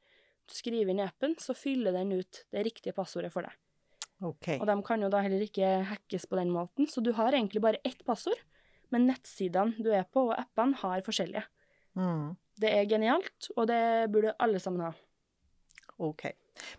[0.48, 3.54] Du skriver inn i appen, så fyller den ut det riktige passordet for deg.
[4.18, 4.58] Okay.
[4.58, 7.62] Og de kan jo da heller ikke hackes på den måten, så du har egentlig
[7.62, 8.40] bare ett passord.
[8.94, 11.44] Men nettsidene du er på, og appene, har forskjellige.
[12.00, 12.38] Mm.
[12.58, 13.82] Det er genialt, og det
[14.14, 14.94] burde alle sammen ha.
[16.02, 16.30] OK.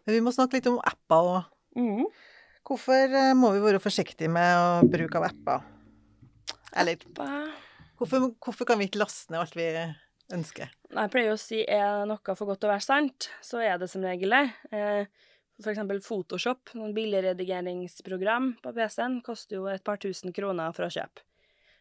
[0.06, 1.52] Men vi må snakke litt om apper òg.
[2.68, 5.66] Hvorfor eh, må vi være forsiktige med bruk av apper?
[6.76, 7.00] Eller
[7.96, 9.68] hvorfor, hvorfor kan vi ikke laste ned alt vi
[10.35, 10.74] ønsker?
[10.92, 13.88] Jeg pleier å si er noe for godt til å være sant, så er det
[13.92, 14.44] som regel det.
[14.72, 15.28] Eh,
[15.59, 21.24] eksempel Photoshop, noen billigredigeringsprogram på PC-en, koster jo et par tusen kroner for å kjøpe.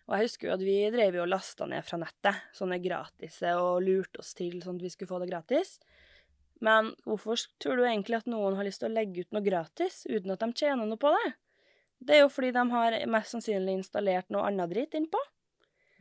[0.08, 3.42] Og jeg husker jo at vi drev jo og lasta ned fra nettet, sånne gratis,
[3.60, 5.76] og lurte oss til sånn at vi skulle få det gratis.
[6.64, 10.06] Men hvorfor tror du egentlig at noen har lyst til å legge ut noe gratis
[10.08, 11.34] uten at de tjener noe på det?
[12.00, 15.22] Det er jo fordi de har mest sannsynlig installert noe annet dritt innpå.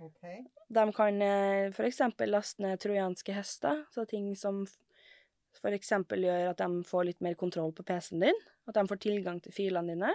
[0.06, 0.42] Okay.
[0.68, 1.76] De kan f.eks.
[1.76, 5.61] for eksempel laste ned trojanske hester, så ting som f.eks.
[5.62, 9.00] for eksempel gjør at de får litt mer kontroll på PC-en din, at de får
[9.06, 10.12] tilgang til filene dine.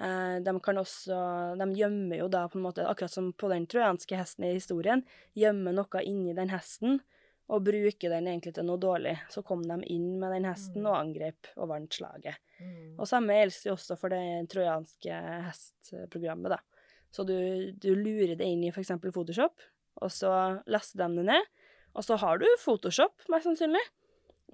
[0.00, 1.16] Eh, de kan også
[1.60, 5.04] De gjemmer jo da på en måte, akkurat som på den trojanske hesten i historien,
[5.36, 7.00] gjemmer noe inni den hesten
[7.50, 9.16] og bruker den egentlig til noe dårlig.
[9.32, 12.38] Så kom de inn med den hesten og angrep og vant slaget.
[12.60, 12.98] Mm.
[13.00, 16.60] Og samme gjelder det også for det trojanske hestprogrammet, da.
[17.10, 17.34] Så du,
[17.74, 18.92] du lurer det inn i f.eks.
[19.02, 19.64] Photoshop,
[20.00, 20.32] og så
[20.70, 21.48] laster de det ned,
[21.98, 23.82] og så har du Photoshop, mest sannsynlig.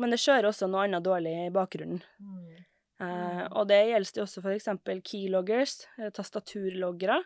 [0.01, 2.01] Men det kjører også noe annet dårlig i bakgrunnen.
[2.21, 2.65] Mm.
[3.05, 7.19] Eh, og det gjelder det også for eksempel keyloggers, eh, tastaturloggere.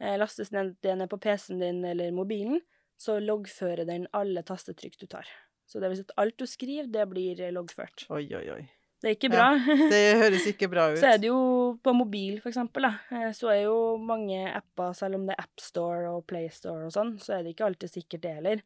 [0.00, 2.60] Eh, lastes ned, det ned på PC-en din eller mobilen,
[2.96, 5.28] så loggfører den alle tastetrykk du tar.
[5.66, 8.06] Så det vil si at alt du skriver, det blir eh, loggført.
[8.14, 8.62] Oi, oi, oi.
[9.02, 9.74] Det er ikke Ja, bra.
[9.92, 11.00] Det høres ikke bra ut.
[11.00, 11.40] Så er det jo
[11.84, 15.44] på mobil, for eksempel, da, eh, så er jo mange apper, selv om det er
[15.44, 18.64] AppStore og PlayStore og sånn, så er det ikke alltid sikkert det heller.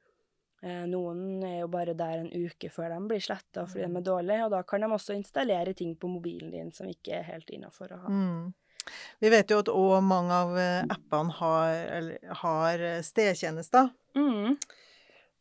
[0.62, 4.06] Eh, Noen er jo bare der en uke før de blir sletta fordi de er
[4.06, 7.50] dårlige, og da kan de også installere ting på mobilen din som ikke er helt
[7.50, 8.12] innafor å ha.
[8.12, 8.52] Mm.
[9.20, 10.52] Vi vet jo at òg mange av
[10.92, 12.12] appene har,
[12.42, 13.90] har stedtjenester.
[14.18, 14.56] Mm.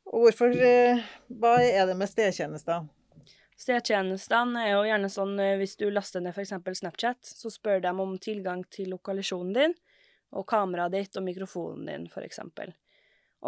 [0.10, 1.04] Og hvorfor eh,
[1.42, 2.88] Hva er det med stedtjenester?
[3.60, 6.56] Stedtjenestene er jo gjerne sånn eh, hvis du laster ned f.eks.
[6.80, 9.76] Snapchat, så spør de om tilgang til lokalisjonen din,
[10.32, 12.42] og kameraet ditt og mikrofonen din, f.eks.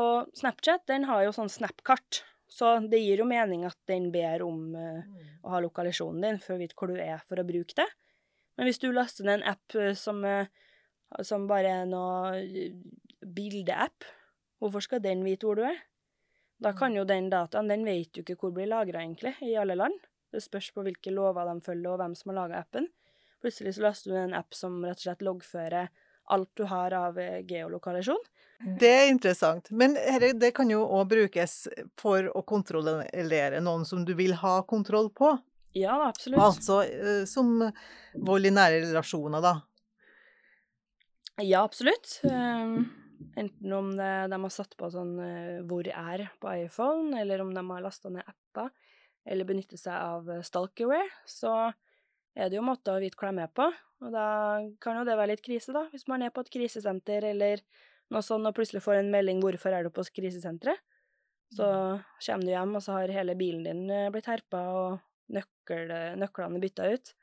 [0.02, 4.44] Og Snapchat den har jo sånn Snap-kart, så det gir jo mening at den ber
[4.44, 5.00] om uh,
[5.48, 7.88] å ha lokalisjonen din for å vite hvor du er for å bruke det.
[8.60, 12.42] Men hvis du laster ned en app som, uh, som bare er noe
[13.24, 14.12] bildeapp,
[14.62, 15.82] hvorfor skal den vite hvor du er?
[16.62, 19.76] Da kan jo den dataen, den vet jo ikke hvor blir lagra, egentlig, i alle
[19.76, 19.98] land.
[20.32, 22.86] Det spørs på hvilke lover de følger, og hvem som har laga appen.
[23.42, 25.90] Plutselig så laster du en app som rett og slett loggfører
[26.32, 28.22] alt du har av eh, geolokalisjon.
[28.80, 29.72] Det er interessant.
[29.74, 29.98] Men
[30.38, 31.56] det kan jo òg brukes
[32.00, 35.34] for å kontrollere noen som du vil ha kontroll på.
[35.74, 36.44] Ja, absolutt.
[36.46, 37.58] Altså eh, som
[38.14, 39.56] vold i nære relasjoner, da.
[41.42, 42.20] Ja, absolutt.
[42.28, 42.84] Ehm,
[43.38, 47.54] enten om det, de har satt på sånn eh, 'hvor er' på iPhone, eller om
[47.54, 48.72] de har lasta ned apper,
[49.26, 51.74] eller benytter seg av eh, stalkerware, så
[52.36, 53.68] er det jo måter å vite hvor de er på.
[54.02, 54.26] Og da
[54.82, 57.62] kan jo det være litt krise, da, hvis man er på et krisesenter eller
[58.12, 60.82] noe sånt og plutselig får en melding 'hvorfor er du på krisesenteret'?
[61.52, 61.68] Så
[62.24, 66.60] kommer du hjem, og så har hele bilen din eh, blitt herpa, og nøkkel, nøklene
[66.60, 67.14] bytta ut.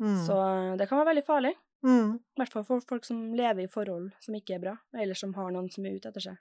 [0.00, 0.26] Mm.
[0.26, 0.36] Så
[0.76, 1.54] det kan være veldig farlig.
[1.86, 2.16] Mm.
[2.18, 5.34] I hvert fall for folk som lever i forhold som ikke er bra, eller som
[5.36, 6.40] har noen som er ute etter seg.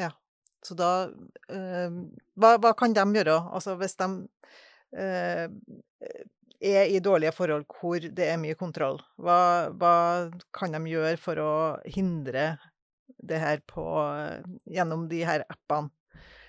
[0.00, 0.14] Ja.
[0.64, 0.90] Så da
[1.52, 1.98] øh,
[2.40, 3.36] hva, hva kan de gjøre?
[3.54, 4.08] Altså hvis de
[4.96, 5.44] øh,
[6.60, 9.96] er i dårlige forhold hvor det er mye kontroll, hva, hva
[10.56, 11.52] kan de gjøre for å
[11.84, 12.56] hindre
[13.26, 13.84] det her på,
[14.64, 15.92] gjennom de her appene?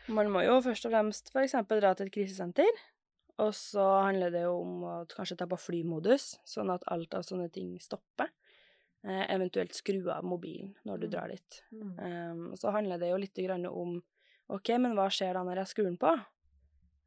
[0.08, 2.70] Man må jo først og fremst for eksempel dra til et krisesenter,
[3.40, 7.22] og så handler det jo om å kanskje ta på flymodus, sånn at alt av
[7.28, 8.30] sånne ting stopper.
[9.04, 11.12] Eh, eventuelt skru av mobilen når du Mm.
[11.12, 11.64] drar dit.
[11.72, 14.02] Um, så handler det jo litt grann om
[14.50, 16.14] OK, men hva skjer da når jeg skrur den på?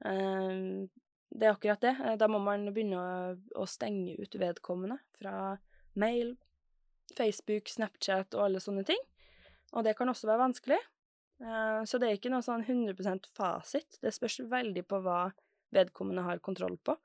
[0.05, 0.89] Um,
[1.35, 1.97] det er akkurat det.
[2.05, 5.59] Eh, Da må man begynne å, å stenge ut vedkommende fra
[5.97, 6.37] mail,
[7.17, 9.01] Facebook, Snapchat og alle sånne ting.
[9.73, 10.79] Og det kan også være vanskelig.
[11.41, 13.99] Eh, Så det er ikke noe sånn 100% fasit.
[14.01, 15.33] Det spørs veldig på hva
[15.75, 16.97] vedkommende har kontroll på.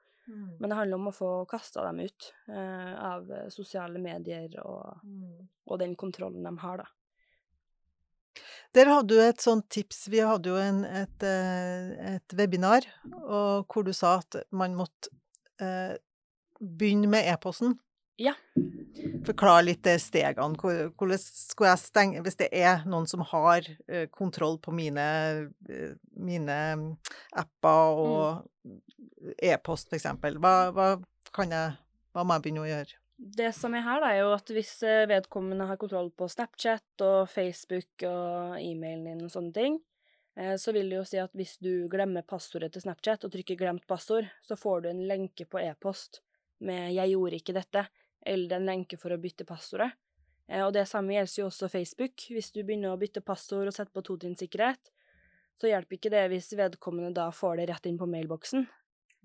[0.60, 5.04] Men det handler om å få kasta dem ut eh, av eh, sosiale medier og,
[5.69, 6.88] og den kontrollen de har, da.
[8.75, 10.08] Der hadde du et sånt tips.
[10.12, 12.88] Vi hadde jo en, et, eh, et webinar,
[13.21, 15.13] og hvor du sa at man måtte
[15.62, 15.93] eh,
[16.60, 17.78] begynne med e-posten.
[18.21, 18.34] Ja.
[19.28, 20.56] Forklar litt de stegene.
[20.56, 25.08] Hvordan skulle jeg stenge Hvis det er noen som har eh, kontroll på mine,
[25.67, 26.60] eh, mine
[27.36, 28.69] apper og
[29.43, 30.08] e-post, f.eks.,
[30.39, 30.91] hva, hva
[31.36, 31.75] kan jeg
[32.15, 32.95] Hva må jeg begynne å gjøre?
[33.15, 37.04] Det som er her, da, er jo at hvis eh, vedkommende har kontroll på Snapchat
[37.04, 39.78] og Facebook og e-mailen din og sånne ting,
[40.39, 43.59] eh, så vil det jo si at hvis du glemmer passordet til Snapchat og trykker
[43.59, 46.22] 'glemt passord', så får du en lenke på e-post
[46.59, 47.88] med 'jeg gjorde ikke dette',
[48.26, 49.91] eller en lenke for å bytte passordet.
[50.47, 52.28] Eh, Og det samme gjelder jo også Facebook.
[52.30, 54.91] Hvis du begynner å bytte passord og sette på totrinnssikkerhet,
[55.55, 58.67] så hjelper ikke det hvis vedkommende da får det rett inn på mailboksen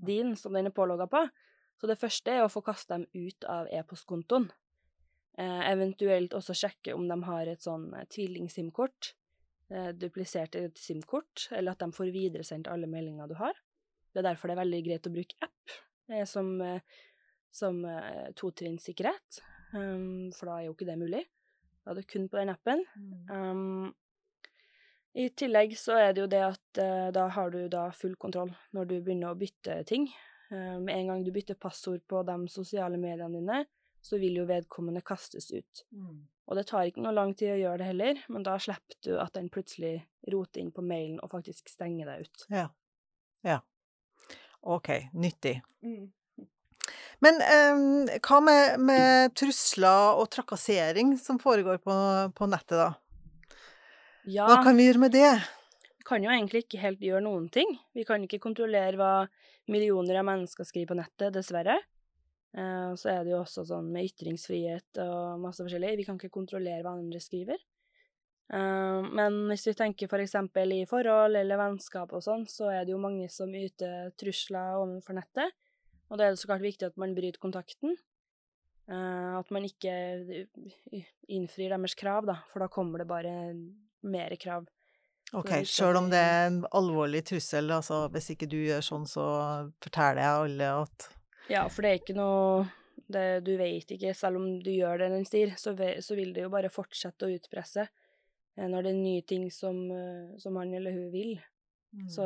[0.01, 1.25] din, som den er pålogga på.
[1.81, 4.51] Så det første er å få kasta dem ut av e-postkontoen.
[5.41, 9.15] Eh, eventuelt også sjekke om de har et sånn eh, tvilling-SIM-kort,
[9.73, 13.57] eh, duplisert SIM-kort, eller at de får videresendt alle meldinger du har.
[14.13, 15.79] Det er derfor det er veldig greit å bruke app
[16.27, 16.81] som, eh,
[17.55, 19.41] som uh, totrinnssikkerhet,
[19.75, 21.25] um, for da er jo ikke det mulig.
[21.85, 22.85] Da er det kun på den appen.
[23.31, 23.91] Um,
[25.17, 28.53] I tillegg så er det jo det at uh, da har du da full kontroll
[28.77, 30.11] når du begynner å bytte ting.
[30.51, 33.65] Med um, en gang du bytter passord på de sosiale mediene dine,
[34.03, 35.85] så vil jo vedkommende kastes ut.
[36.51, 39.13] Og det tar ikke noe lang tid å gjøre det heller, men da slipper du
[39.23, 40.01] at den plutselig
[40.35, 42.47] roter inn på mailen og faktisk stenger deg ut.
[42.51, 42.67] Ja.
[43.47, 43.61] Ja.
[44.61, 44.91] OK.
[45.15, 45.61] Nyttig.
[47.21, 51.95] Men eh, hva med, med trusler og trakassering som foregår på,
[52.37, 52.91] på nettet, da?
[54.29, 55.33] Ja, Hva kan vi gjøre med det?
[56.01, 57.75] vi kan jo egentlig ikke helt gjøre noen ting.
[57.93, 59.15] Vi kan ikke kontrollere hva
[59.71, 61.77] millioner av mennesker skriver på nettet, dessverre.
[62.57, 65.99] Eh, så er det jo også sånn med ytringsfrihet og masse forskjellig.
[66.01, 67.61] Vi kan ikke kontrollere hva andre skriver.
[68.51, 72.89] Eh, men hvis vi tenker for eksempel i forhold eller vennskap og sånn, så er
[72.89, 75.53] det jo mange som yter trusler overfor nettet.
[76.11, 77.95] Og da er det så klart viktig at man bryter kontakten.
[78.91, 79.95] Eh, at man ikke
[81.31, 83.35] innfrir deres krav, da, for da kommer det bare
[84.11, 84.67] mer krav.
[85.37, 89.25] OK, sjøl om det er en alvorlig trussel, altså hvis ikke du gjør sånn, så
[89.83, 91.07] forteller jeg alle at
[91.51, 92.65] Ja, for det er ikke noe
[93.11, 96.45] det, Du vet ikke, selv om du gjør det den stier, så, så vil det
[96.45, 100.75] jo bare fortsette å utpresse eh, når det er nye ting som, eh, som han
[100.75, 101.37] eller hun vil.
[102.07, 102.25] Så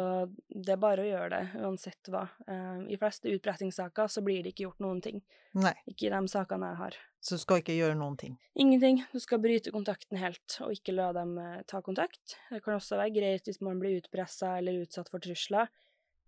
[0.48, 2.26] det er bare å gjøre det, uansett hva.
[2.46, 5.22] Um, I fleste utbrettingssaker så blir det ikke gjort noen ting.
[5.56, 6.98] Nei, Ikke i de sakene jeg har.
[7.24, 8.34] så du skal ikke gjøre noen ting.
[8.60, 9.00] Ingenting.
[9.12, 12.36] Du skal bryte kontakten helt, og ikke la dem eh, ta kontakt.
[12.50, 15.70] Det kan også være greit hvis man blir utpressa eller utsatt for trusler,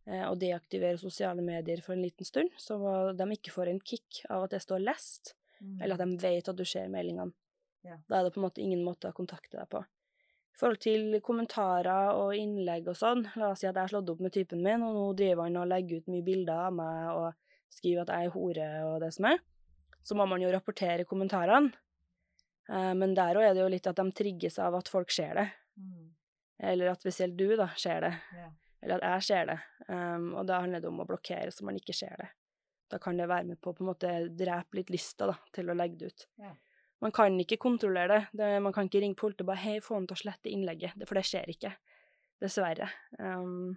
[0.07, 2.79] eh, og deaktivere sosiale medier for en liten stund, så
[3.13, 5.35] de ikke får en kick av at det står 'lest',
[5.83, 7.33] eller at de vet at du ser meldingene.
[7.85, 7.99] Ja.
[8.09, 9.85] Da er det på en måte ingen måte å kontakte deg på.
[10.57, 14.09] I forhold til kommentarer og innlegg og sånn, la oss si at jeg har slått
[14.15, 17.11] opp med typen min, og nå driver han og legger ut mye bilder av meg
[17.13, 19.43] og skriver at jeg er hore og det som er,
[20.07, 21.75] så må man jo rapportere kommentarene.
[22.71, 25.35] Eh, Men der òg er det jo litt at de trigges av at folk ser
[25.35, 25.47] det,
[26.59, 28.49] eller at spesielt du da ser det, Ja.
[28.83, 29.59] eller at jeg ser det.
[29.89, 32.31] Um, og da handler det om å blokkere så man ikke ser det.
[32.89, 35.69] Da kan det være med på å på en måte drepe litt lysta da, til
[35.69, 36.27] å legge det ut.
[36.39, 36.55] Ja.
[37.03, 38.29] Man kan ikke kontrollere det.
[38.33, 38.63] det.
[38.63, 41.07] Man kan ikke ringe politiet og bare 'hei, få han til å slette innlegget', det-
[41.09, 41.75] for det skjer ikke.
[42.41, 42.89] Dessverre.
[43.19, 43.77] Um,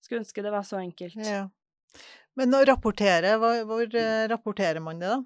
[0.00, 1.16] skulle ønske det var så enkelt.
[1.24, 1.48] Ja.
[2.36, 5.24] Men å rapportere, hvor, hvor eh, rapporterer man det, da?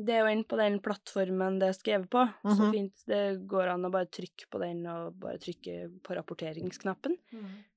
[0.00, 2.72] Det er jo inn på den plattformen det er skrevet på, så Mhm.
[2.72, 7.18] fint det går an å bare trykke på den og bare trykke på rapporteringsknappen.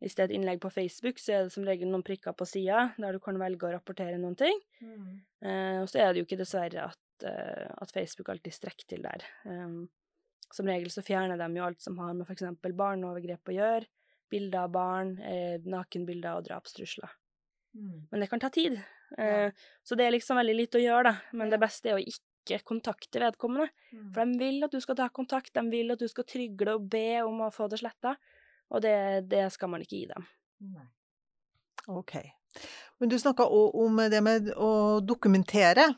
[0.02, 2.48] Hvis det er et innlegg på Facebook, så er det som regel noen prikker på
[2.48, 4.58] sida der du kan velge å rapportere noen ting.
[5.42, 9.22] Eh, og så er det jo ikke dessverre at, at Facebook alltid strekker til der.
[9.46, 9.84] Um,
[10.54, 12.46] som regel så fjerner de jo alt som har med f.eks.
[12.64, 13.90] barneovergrep å gjøre,
[14.34, 17.14] bilder av barn, eh, nakenbilder og drapstrusler.
[17.74, 18.78] Men det kan ta tid.
[19.18, 19.50] Ja.
[19.84, 21.38] Så det er liksom veldig lite å gjøre, da.
[21.38, 23.70] Men det beste er å ikke kontakte vedkommende.
[24.14, 26.86] For de vil at du skal ta kontakt, de vil at du skal trygle og
[26.92, 28.16] be om å få det sletta.
[28.74, 28.96] Og det,
[29.30, 30.28] det skal man ikke gi dem.
[31.94, 32.16] OK.
[33.02, 35.90] Men du snakka òg om det med å dokumentere.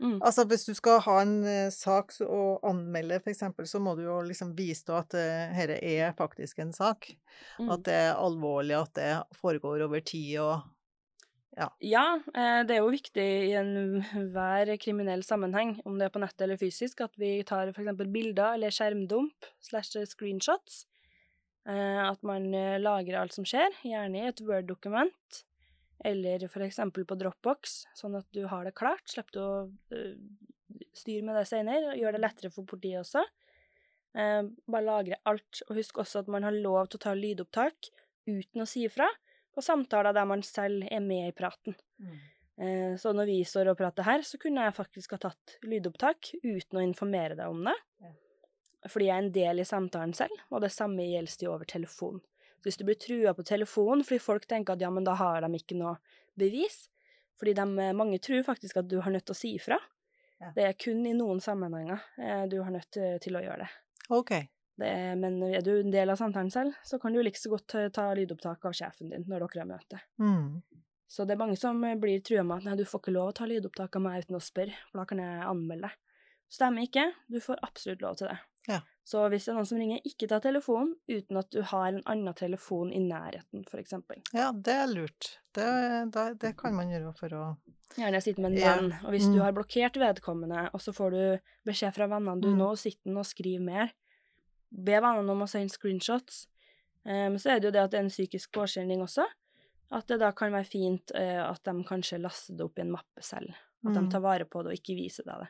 [0.00, 0.16] Mm.
[0.24, 4.20] Altså hvis du skal ha en eh, sak å anmelde, eksempel, så må du jo
[4.24, 7.12] liksom vise da at uh, dette er faktisk en sak.
[7.60, 7.68] Mm.
[7.68, 10.68] At det er alvorlig, at det foregår over tid og
[11.84, 16.46] Ja, eh, det er jo viktig i enhver kriminell sammenheng, om det er på nettet
[16.46, 17.92] eller fysisk, at vi tar f.eks.
[18.06, 20.86] bilder eller skjermdump slash screenshots.
[21.68, 25.42] Eh, At man eh, lagrer alt som skjer, gjerne i et Word-dokument,
[26.04, 26.78] eller f.eks.
[26.94, 29.04] på Dropbox, sånn at du har det klart.
[29.10, 29.52] Slipper du å
[29.96, 30.16] eh,
[30.96, 33.24] styre med det senere, og gjør det lettere for politiet også.
[34.16, 37.90] Eh, Bare lagre alt, og husk også at man har lov til å ta lydopptak
[38.30, 39.08] uten å si ifra
[39.54, 41.74] på samtaler der man selv er med i praten.
[42.60, 46.32] Eh, Så når vi står og prater her, så kunne jeg faktisk ha tatt lydopptak
[46.44, 47.76] uten å informere deg om det.
[48.00, 48.12] Ja.
[48.88, 52.20] Fordi jeg er en del i samtalen selv, og det samme gjelder jo over telefon.
[52.64, 55.50] Hvis du blir trua på telefonen fordi folk tenker at ja, men da har de
[55.56, 55.96] ikke noe
[56.38, 56.88] bevis,
[57.40, 57.64] fordi de,
[57.96, 59.78] mange tror faktisk at du har nødt til å si ifra.
[60.40, 60.50] Ja.
[60.56, 63.70] Det er kun i noen sammenhenger eh, du har nødt til- å gjøre det.
[64.10, 64.30] OK.
[64.80, 67.66] det men er du en del av samtalen selv, så kan du like så godt
[67.68, 70.00] ta, ta lydopptak av sjefen din når dere har møte.
[70.18, 70.62] Mm.
[71.10, 73.32] Så det er mange som eh, blir trua med at nei, du får ikke lov
[73.32, 75.98] å ta lydopptak av meg uten å spørre, for da kan jeg anmelde deg.
[76.50, 78.38] Stemmer ikke, du får absolutt lov til det.
[78.70, 78.80] Ja.
[79.10, 82.02] Så hvis det er noen som ringer, ikke ta telefonen uten at du har en
[82.06, 84.20] annen telefon i nærheten, eksempel.
[84.36, 85.32] Ja, det er lurt.
[85.56, 85.66] Det,
[86.14, 87.44] det, det kan man gjøre for å
[87.98, 88.76] Gjerne sitte med en Ja.
[88.76, 89.42] venn, og hvis du Mm.
[89.42, 92.58] har blokkert vedkommende, og så får du beskjed fra vennene du Mm.
[92.60, 93.90] nå, sitter og skriver mer.
[94.70, 96.46] Be vennene om å sende screenshots.
[97.04, 99.24] Um, så er det jo det at det er en psykisk påkjenning også.
[99.90, 102.92] At det da kan være fint uh, at de kanskje laster det opp i en
[102.92, 103.50] mappe selv.
[103.84, 103.94] At Mm.
[104.04, 105.48] de tar vare på det og ikke viser deg det.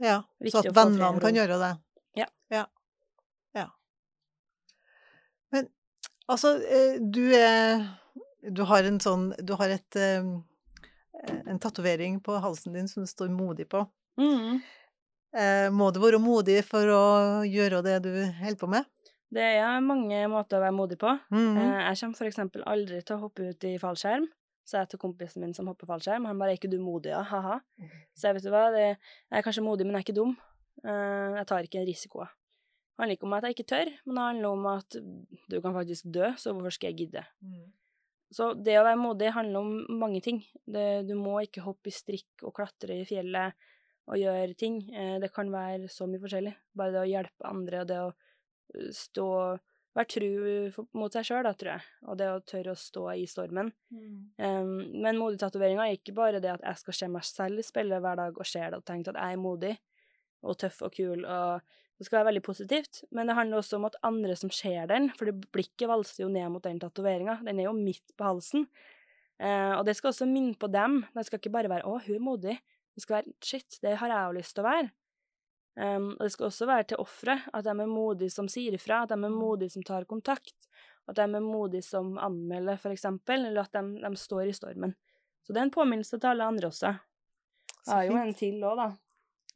[0.00, 1.72] Ja, så at vennene kan gjøre det.
[2.14, 2.26] Ja.
[2.50, 2.66] Ja.
[3.54, 3.68] ja.
[5.52, 5.68] Men
[6.28, 7.84] altså, eh, du er
[8.54, 10.22] Du har en sånn Du har et eh,
[11.48, 13.86] En tatovering på halsen din som det står 'modig' på.
[14.20, 14.60] Mm.
[15.34, 17.04] Eh, Må du være modig for å
[17.46, 18.12] gjøre det du
[18.42, 18.84] holder på med?
[19.34, 21.10] Det er mange måter å være modig på.
[21.30, 24.28] Mm Eh, Jeg kommer eksempel aldri til å hoppe ut i fallskjerm.
[24.64, 27.22] Så jeg til kompisen min som hopper fallskjerm, han bare 'er ikke du modig', ja,
[27.22, 27.60] ha-ha.
[28.14, 28.98] Så jeg vet du hva, det,
[29.30, 30.36] jeg er kanskje modig, men jeg er ikke dum.
[30.84, 32.24] Eh, Jeg tar ikke en risiko.
[32.24, 34.96] Det handler ikke om at jeg ikke tør, men det handler om at
[35.50, 37.24] du kan faktisk dø, så hvorfor skal jeg gidde?
[38.34, 40.40] Så det å være modig handler om mange ting.
[40.66, 43.54] Det, du må ikke hoppe i strikk og klatre i fjellet
[44.10, 44.80] og gjøre ting.
[44.94, 46.54] Eh, Det kan være så mye forskjellig.
[46.76, 48.10] Bare det å hjelpe andre og det å
[48.74, 49.28] eh, stå
[49.94, 51.82] Være tru mot seg sjøl, da, tror jeg.
[52.10, 53.68] Og det å tørre å stå i stormen.
[54.42, 54.72] Um,
[55.04, 58.16] men modig-tatoveringa er ikke bare det at jeg skal se meg selv i speilet hver
[58.18, 59.70] dag og se det og tenke at jeg er modig
[60.44, 61.62] og tøff og kul, og
[61.98, 63.04] det skal være veldig positivt.
[63.14, 66.50] Men det handler også om at andre som ser den, for blikket valser jo ned
[66.52, 67.40] mot den tatoveringa.
[67.46, 68.66] Den er jo midt på halsen.
[69.42, 71.02] Eh, og det skal også minne på dem.
[71.14, 72.58] Det skal ikke bare være 'Å, hun er modig'.
[72.94, 74.90] Det skal være 'Shit, det har jeg jo lyst til å være'.
[75.74, 79.02] Um, og det skal også være til offeret, at de er modige som sier ifra,
[79.02, 80.68] at de er modige som tar kontakt,
[81.08, 84.94] at de er modige som anmelder, for eksempel, eller at de, de står i stormen.
[85.42, 86.94] Så det er en påminnelse til alle andre også.
[87.82, 88.86] Så Jeg har jo en til òg, da.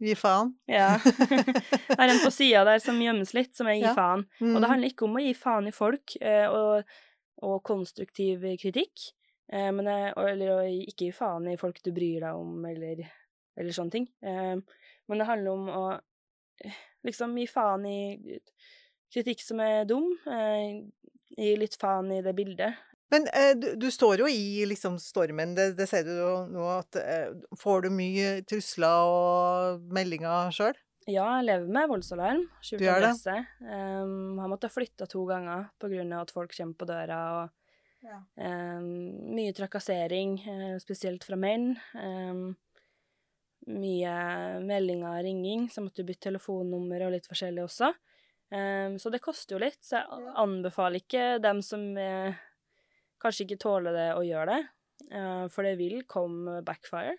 [0.00, 0.52] Gi faen.
[0.70, 0.98] Ja.
[1.02, 3.94] Det er en på sida der som gjemmes litt, som er gi Ja.
[3.96, 4.24] faen.
[4.40, 4.68] Og det Mhm.
[4.70, 6.84] handler ikke om å gi faen i folk eh, og,
[7.42, 9.08] og konstruktiv kritikk,
[9.52, 13.02] eh, men, eh, eller å ikke gi faen i folk du bryr deg om, eller,
[13.58, 14.08] eller sånne ting.
[14.22, 16.00] Men det handler om å
[17.06, 18.38] liksom gi faen i
[19.14, 20.10] kritikk som er dum,
[21.38, 22.74] gi litt faen i det bildet.
[23.10, 26.66] Men eh, du, du står jo i liksom stormen, det, det ser du jo nå
[26.74, 30.76] at eh, Får du mye trusler og meldinger sjøl?
[31.08, 33.38] Ja, jeg lever med voldsalarm, Du gjør det?
[33.64, 37.54] Um, har måttet flytte to ganger av at folk kommer på døra, og
[38.04, 38.18] Ja.
[38.36, 41.78] um, mye trakassering, eh, spesielt fra menn.
[41.96, 42.56] Um,
[43.68, 47.88] mye meldinger og ringing, så måtte du bytte telefonnummer og litt forskjellig også.
[48.52, 52.36] Um, så det koster jo litt, så jeg anbefaler ikke dem som eh,
[53.22, 54.68] kanskje ikke tåle det, å gjøre det.
[55.14, 57.16] Eh, for det vil komme backfire.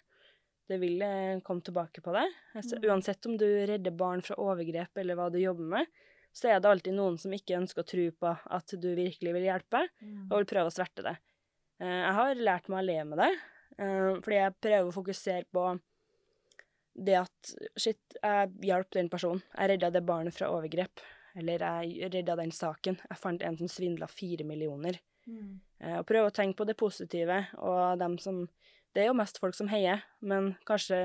[0.70, 2.36] Det vil eh, komme tilbake på deg.
[2.56, 2.90] Altså, Mm.
[2.90, 5.86] Uansett om du redder barn fra overgrep eller hva du jobber med,
[6.32, 9.48] så er det alltid noen som ikke ønsker å tro på at du virkelig vil
[9.48, 9.82] hjelpe,
[10.30, 11.16] og vil prøve å sverte det.
[11.82, 13.32] Eh, jeg har lært meg å leve med det,
[13.80, 15.64] fordi jeg prøver å fokusere på
[17.00, 19.42] det at shit, jeg hjalp den personen.
[19.56, 21.00] Jeg redda det barnet fra overgrep.
[21.40, 22.98] Eller jeg redda den saken.
[23.08, 24.98] Jeg fant en som svindla fire millioner.
[25.80, 28.48] Eh, og prøve å tenke på det positive, og dem som
[28.90, 30.98] Det er jo mest folk som heier, men kanskje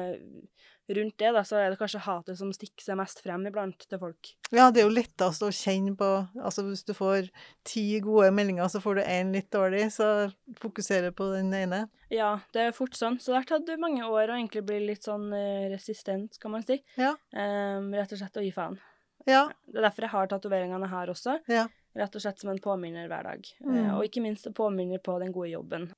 [0.88, 4.00] rundt det, da, så er det kanskje hatet som stikker seg mest frem iblant til
[4.00, 4.30] folk.
[4.52, 6.08] Ja, det er jo lettest å kjenne på
[6.40, 7.28] Altså hvis du får
[7.66, 11.84] ti gode meldinger, så får du én litt dårlig, så fokuserer på den ene.
[12.12, 13.20] Ja, det er fort sånn.
[13.20, 16.66] Så det har tatt mange år å egentlig bli litt sånn eh, resistent, kan man
[16.66, 16.80] si.
[17.00, 17.14] Ja.
[17.36, 18.80] Um, rett og slett å gi faen.
[19.28, 19.46] Ja.
[19.68, 21.38] Det er derfor jeg har tatoveringene her også.
[21.52, 21.68] Ja.
[21.95, 23.47] Rett og slett som en påminner hver dag.
[23.61, 23.95] Eh, Mm.
[23.97, 25.90] og ikke minst en påminner på den gode jobben.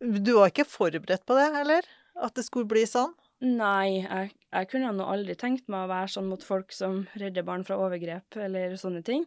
[0.00, 1.82] Du var ikke forberedt på det, eller?
[2.20, 3.14] At det skulle bli sånn?
[3.40, 7.42] Nei, jeg, jeg kunne nå aldri tenkt meg å være sånn mot folk som redder
[7.46, 9.24] barn fra overgrep eller sånne ting.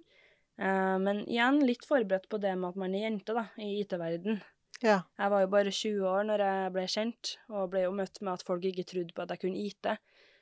[0.60, 4.42] Eh, men igjen litt forberedt på det med at man er jente, da, i IT-verden.
[4.84, 5.04] Ja.
[5.18, 8.34] Jeg var jo bare 20 år når jeg ble kjent, og ble jo møtt med
[8.34, 9.92] at folk ikke trodde på at jeg kunne IT.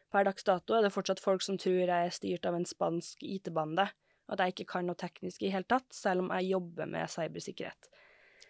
[0.10, 3.22] Per dags dato er det fortsatt folk som tror jeg er styrt av en spansk
[3.22, 3.90] IT-bande,
[4.30, 7.90] at jeg ikke kan noe teknisk i hele tatt, selv om jeg jobber med cybersikkerhet.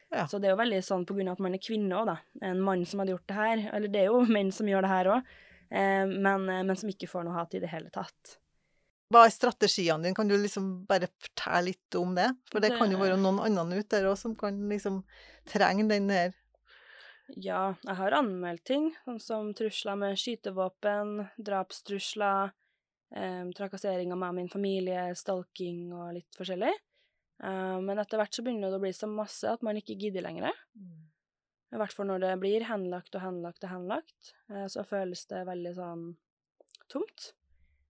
[0.10, 0.26] Ja.
[0.28, 2.18] Så det er jo veldig sånn på grunn av at man er kvinne òg, da.
[2.50, 3.64] En mann som hadde gjort det her.
[3.78, 5.34] Eller det er jo menn som gjør det her òg,
[5.70, 8.38] eh, men, eh, men som ikke får noe hat i det hele tatt.
[9.10, 10.18] Hva er strategiene dine?
[10.18, 12.28] Kan du liksom bare fortelle litt om det?
[12.52, 15.02] For det, kan jo være noen andre ute der òg som kan liksom
[15.50, 16.36] trenge den der
[17.38, 22.54] Ja, jeg har anmeldt ting, sånn som trusler med skytevåpen, drapstrusler,
[23.16, 26.74] eh, trakassering av meg og min familie, stalking og litt forskjellig.
[27.39, 30.26] Um, men etter hvert så begynner det å bli så masse at man ikke gidder
[30.26, 30.51] lenger.
[31.70, 35.45] I hvert fall når det blir henlagt og henlagt og henlagt, uh, så føles det
[35.47, 36.03] veldig sånn
[36.91, 37.32] tomt.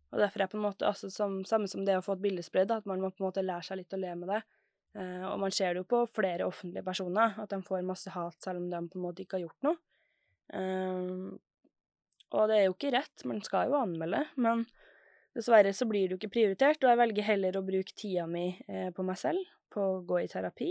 [0.10, 2.24] Og derfor er det på en måte altså som, samme som det å få et
[2.24, 4.42] bilde spredd, at man må på en måte lære seg litt å le med det.
[4.98, 8.38] Uh, og man ser det jo på flere offentlige personer, at de får masse hat
[8.46, 9.82] selv om de på en måte ikke har gjort noe.
[10.54, 11.38] Eh,
[12.30, 14.66] og det er jo ikke rett, man skal jo anmelde, men
[15.40, 18.52] dessverre så blir det jo ikke prioritert, og jeg velger heller å bruke tida mi
[18.68, 20.70] eh, på meg selv, på å gå i terapi,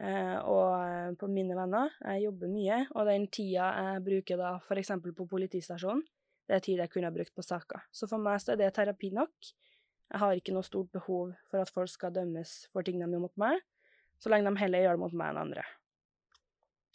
[0.00, 1.92] eh, og eh, på mine venner.
[2.06, 6.06] Jeg jobber mye, og den tida jeg bruker da eksempel på politistasjonen,
[6.50, 7.84] Det er tid jeg kunne ha brukt på saker.
[7.94, 9.52] Så for meg så er det terapi nok.
[10.10, 13.22] Jeg har ikke noe stort behov for at folk skal dømmes for ting de gjør
[13.22, 13.60] mot meg,
[14.18, 15.62] så lenge de heller gjør det mot meg enn andre.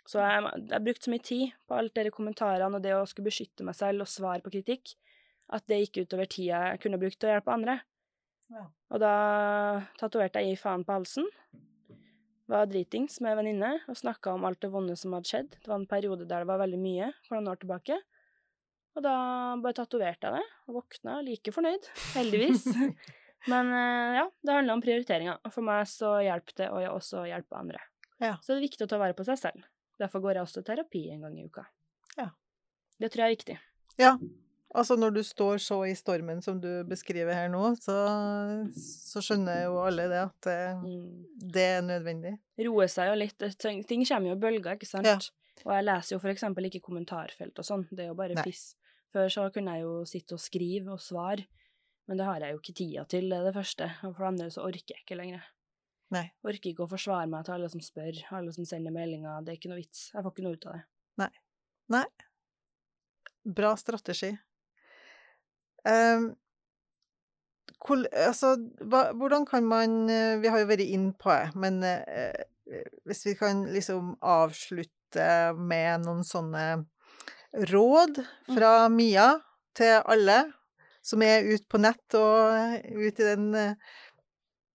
[0.05, 0.43] Så jeg
[0.73, 3.77] har brukt så mye tid på alt dere kommentarene og det å skulle beskytte meg
[3.79, 4.91] selv og svare på kritikk,
[5.53, 7.79] at det gikk utover tida jeg kunne brukt til å hjelpe andre.
[8.53, 8.65] Ja.
[8.93, 9.15] Og da
[9.99, 11.29] tatoverte jeg 'gi faen på halsen'.
[12.47, 15.49] Var dritings med venninne og snakka om alt det vonde som hadde skjedd.
[15.49, 17.97] Det var en periode der det var veldig mye for noen år tilbake.
[18.95, 19.15] Og da
[19.59, 21.89] bare tatoverte jeg det, og våkna like fornøyd.
[22.13, 22.67] Heldigvis.
[23.51, 25.41] Men eh, ja, det handler om prioriteringer.
[25.43, 27.81] Og for meg så hjelper det å også hjelpe andre.
[28.21, 28.37] Ja.
[28.41, 29.65] Så det er viktig å ta vare på seg selv.
[29.99, 31.65] Derfor går jeg også til terapi en gang i uka.
[32.15, 32.29] Ja.
[33.01, 33.57] Det tror jeg er viktig.
[33.99, 34.15] Ja.
[34.75, 37.95] Altså, når du står så i stormen som du beskriver her nå, så,
[38.75, 41.25] så skjønner jo alle det at det, Mm.
[41.55, 42.33] det er nødvendig.
[42.67, 43.45] Roe seg jo litt.
[43.61, 45.07] Ting kommer jo i bølger, ikke sant?
[45.07, 45.15] Ja.
[45.65, 47.85] Og jeg leser jo for eksempel ikke kommentarfelt og sånn.
[47.91, 48.43] Det er jo bare Nei.
[48.43, 48.75] piss.
[49.15, 51.45] Før så kunne jeg jo sitte og skrive og svare,
[52.09, 53.87] men det har jeg jo ikke tida til, det er det første.
[54.03, 55.45] Og for det andre så orker jeg ikke lenger.
[56.11, 56.25] Nei.
[56.45, 59.39] Orker ikke å forsvare meg til alle som spør, alle som sender meldinger.
[59.47, 60.09] Det er ikke noe vits.
[60.13, 60.83] Jeg får ikke noe ut av det.
[61.95, 62.03] Nei.
[63.45, 64.31] Bra strategi.
[65.85, 66.31] Ehm,
[68.13, 72.33] altså, hvordan kan man eh, Vi har jo vært inn på det, men eh,
[72.71, 76.85] eh, hvis vi kan liksom avslutte med noen sånne
[77.71, 78.17] råd
[78.51, 79.29] fra Mia
[79.77, 80.41] til alle
[81.05, 83.75] som er ute på nett og ute i den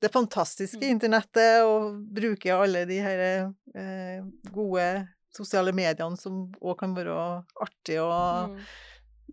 [0.00, 0.92] det fantastiske Mm.
[0.94, 3.20] internettet og bruker alle de her
[3.74, 4.22] eh,
[4.54, 4.86] gode
[5.34, 8.62] sosiale mediene som òg kan være artige og Mm.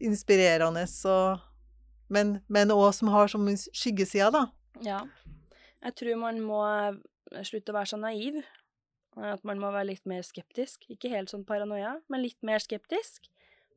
[0.09, 1.39] inspirerende, og,
[2.09, 2.37] men,
[2.71, 4.45] også som har som skyggesida, da.
[4.85, 5.01] Ja.
[5.83, 8.41] Jeg tror man må eh, slutte å være så naiv.
[9.17, 10.83] At man må være litt mer skeptisk.
[10.93, 13.25] Ikke helt sånn paranoia, men litt mer skeptisk.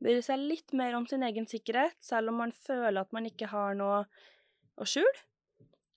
[0.01, 3.49] Bry seg litt mer om sin egen sikkerhet, selv om man føler at man ikke
[3.49, 4.03] har noe
[4.77, 5.25] å skjule.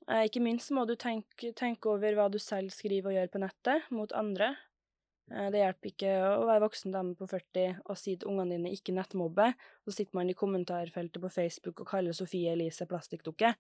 [0.09, 3.43] Eh, Ikke minst må du tenke, tenke over hva du selv skriver og gjør på
[3.45, 4.55] nettet, mot andre.
[5.31, 8.75] Eh, Det hjelper ikke å være voksen dame på 40 og si til ungene dine
[8.75, 9.53] ikke nettmobbe,
[9.85, 13.55] så sitter man i kommentarfeltet på Facebook og kaller Sofie Elise plastikkdukke.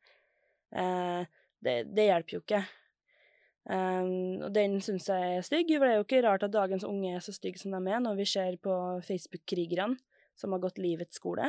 [0.74, 1.22] Eh,
[1.64, 2.64] det, det hjelper jo ikke.
[3.64, 6.84] Um, og den syns jeg er stygg, for det er jo ikke rart at dagens
[6.84, 8.74] unge er så stygge som de er, når vi ser på
[9.06, 9.96] Facebook-krigerne
[10.36, 11.46] som har gått livets skole,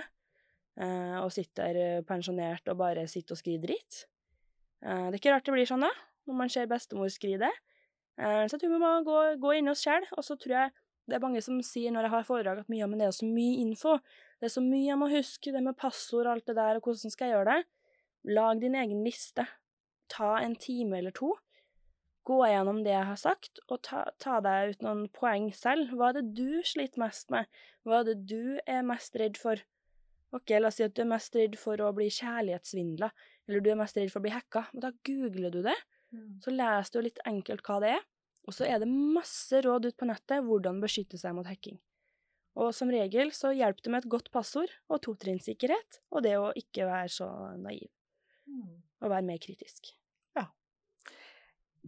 [0.79, 4.05] eh, og sitter eh, pensjonert og bare sitter og skriver dritt.
[4.85, 5.91] Eh, det er ikke rart det blir sånn, da,
[6.29, 7.51] når man ser bestemor skrive det.
[8.15, 10.55] Eh, så jeg tror vi må gå, gå inn i oss sjøl, og så tror
[10.55, 10.73] jeg
[11.05, 13.27] det er mange som sier når jeg har foredrag at mye, men det er så
[13.29, 13.99] mye info.
[14.41, 16.87] Det er så mye jeg må huske, det med passord og alt det der, og
[16.87, 17.67] hvordan skal jeg gjøre det?
[18.33, 19.45] Lag din egen liste.
[20.09, 21.35] Ta en time eller to.
[22.25, 25.93] Gå gjennom det jeg har sagt, og ta, ta deg ut noen poeng selv.
[25.93, 27.45] Hva er det du sliter mest med?
[27.85, 29.61] Hva er det du er mest redd for?
[30.33, 33.11] Ok, la oss si at du er mest redd for å bli kjærlighetssvindla,
[33.45, 34.65] eller du er mest redd for å bli hacka.
[34.73, 35.77] Men da googler du det,
[36.43, 38.05] så les du litt enkelt hva det er.
[38.45, 41.79] Og så er det masse råd ut på nettet hvordan beskytte seg mot hacking.
[42.55, 46.53] Og som regel så hjelper det med et godt passord og totrinnssikkerhet, og det å
[46.55, 47.27] ikke være så
[47.59, 47.89] naiv,
[49.01, 49.91] og være mer kritisk.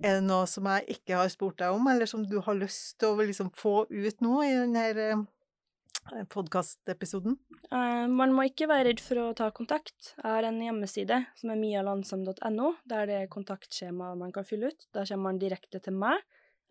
[0.03, 2.99] Er det noe som jeg ikke har spurt deg om, eller som du har lyst
[3.01, 4.84] til å liksom få ut nå i denne
[6.32, 7.38] podkastepisoden?
[7.72, 10.14] Eh, man må ikke være redd for å ta kontakt.
[10.18, 14.88] Jeg har en hjemmeside som er mialandsam.no, der det er kontaktskjema man kan fylle ut.
[14.95, 16.22] Da kommer man direkte til meg.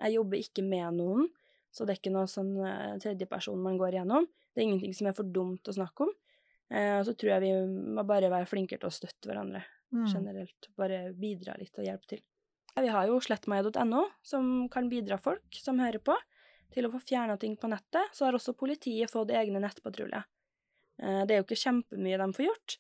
[0.01, 1.29] Jeg jobber ikke med noen,
[1.73, 4.27] så det er ikke noen sånn eh, tredjeperson man går igjennom.
[4.55, 6.13] Det er ingenting som er for dumt å snakke om.
[6.73, 7.53] Eh, og så tror jeg vi
[7.97, 9.65] må bare være flinkere til å støtte hverandre
[9.95, 10.03] Mm.
[10.11, 10.67] generelt.
[10.77, 12.19] Bare bidra litt og hjelpe til.
[12.77, 16.17] Vi har jo slettmeg.no, som kan bidra folk som hører på,
[16.73, 18.13] til å få fjerna ting på nettet.
[18.13, 20.25] Så har også politiet fått egne nettpatruljer.
[21.03, 22.77] Eh, Det er jo ikke kjempemye de får gjort,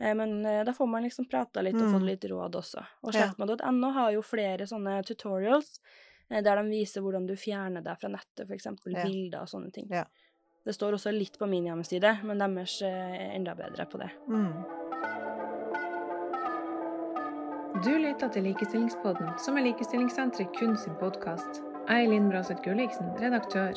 [0.00, 1.92] eh, men eh, da får man liksom prata litt og Mm.
[1.94, 2.84] fått litt råd også.
[3.02, 3.28] Og Ja.
[3.28, 5.78] slettmeg.no har jo flere sånne tutorials
[6.30, 8.66] der de viser hvordan du fjerner deg fra nettet, f.eks.
[8.66, 9.04] Ja.
[9.04, 9.88] bilder og sånne ting.
[9.90, 10.04] Ja.
[10.64, 14.10] Det står også litt på min hjemmeside, men deres er enda bedre på det.
[14.28, 14.64] Mm.
[17.84, 21.62] Du lytter til Likestillingspodden, som er Likestillingssenteret kun sin podkast.
[21.88, 23.72] Jeg er Linn Braseth Gulliksen, redaktør.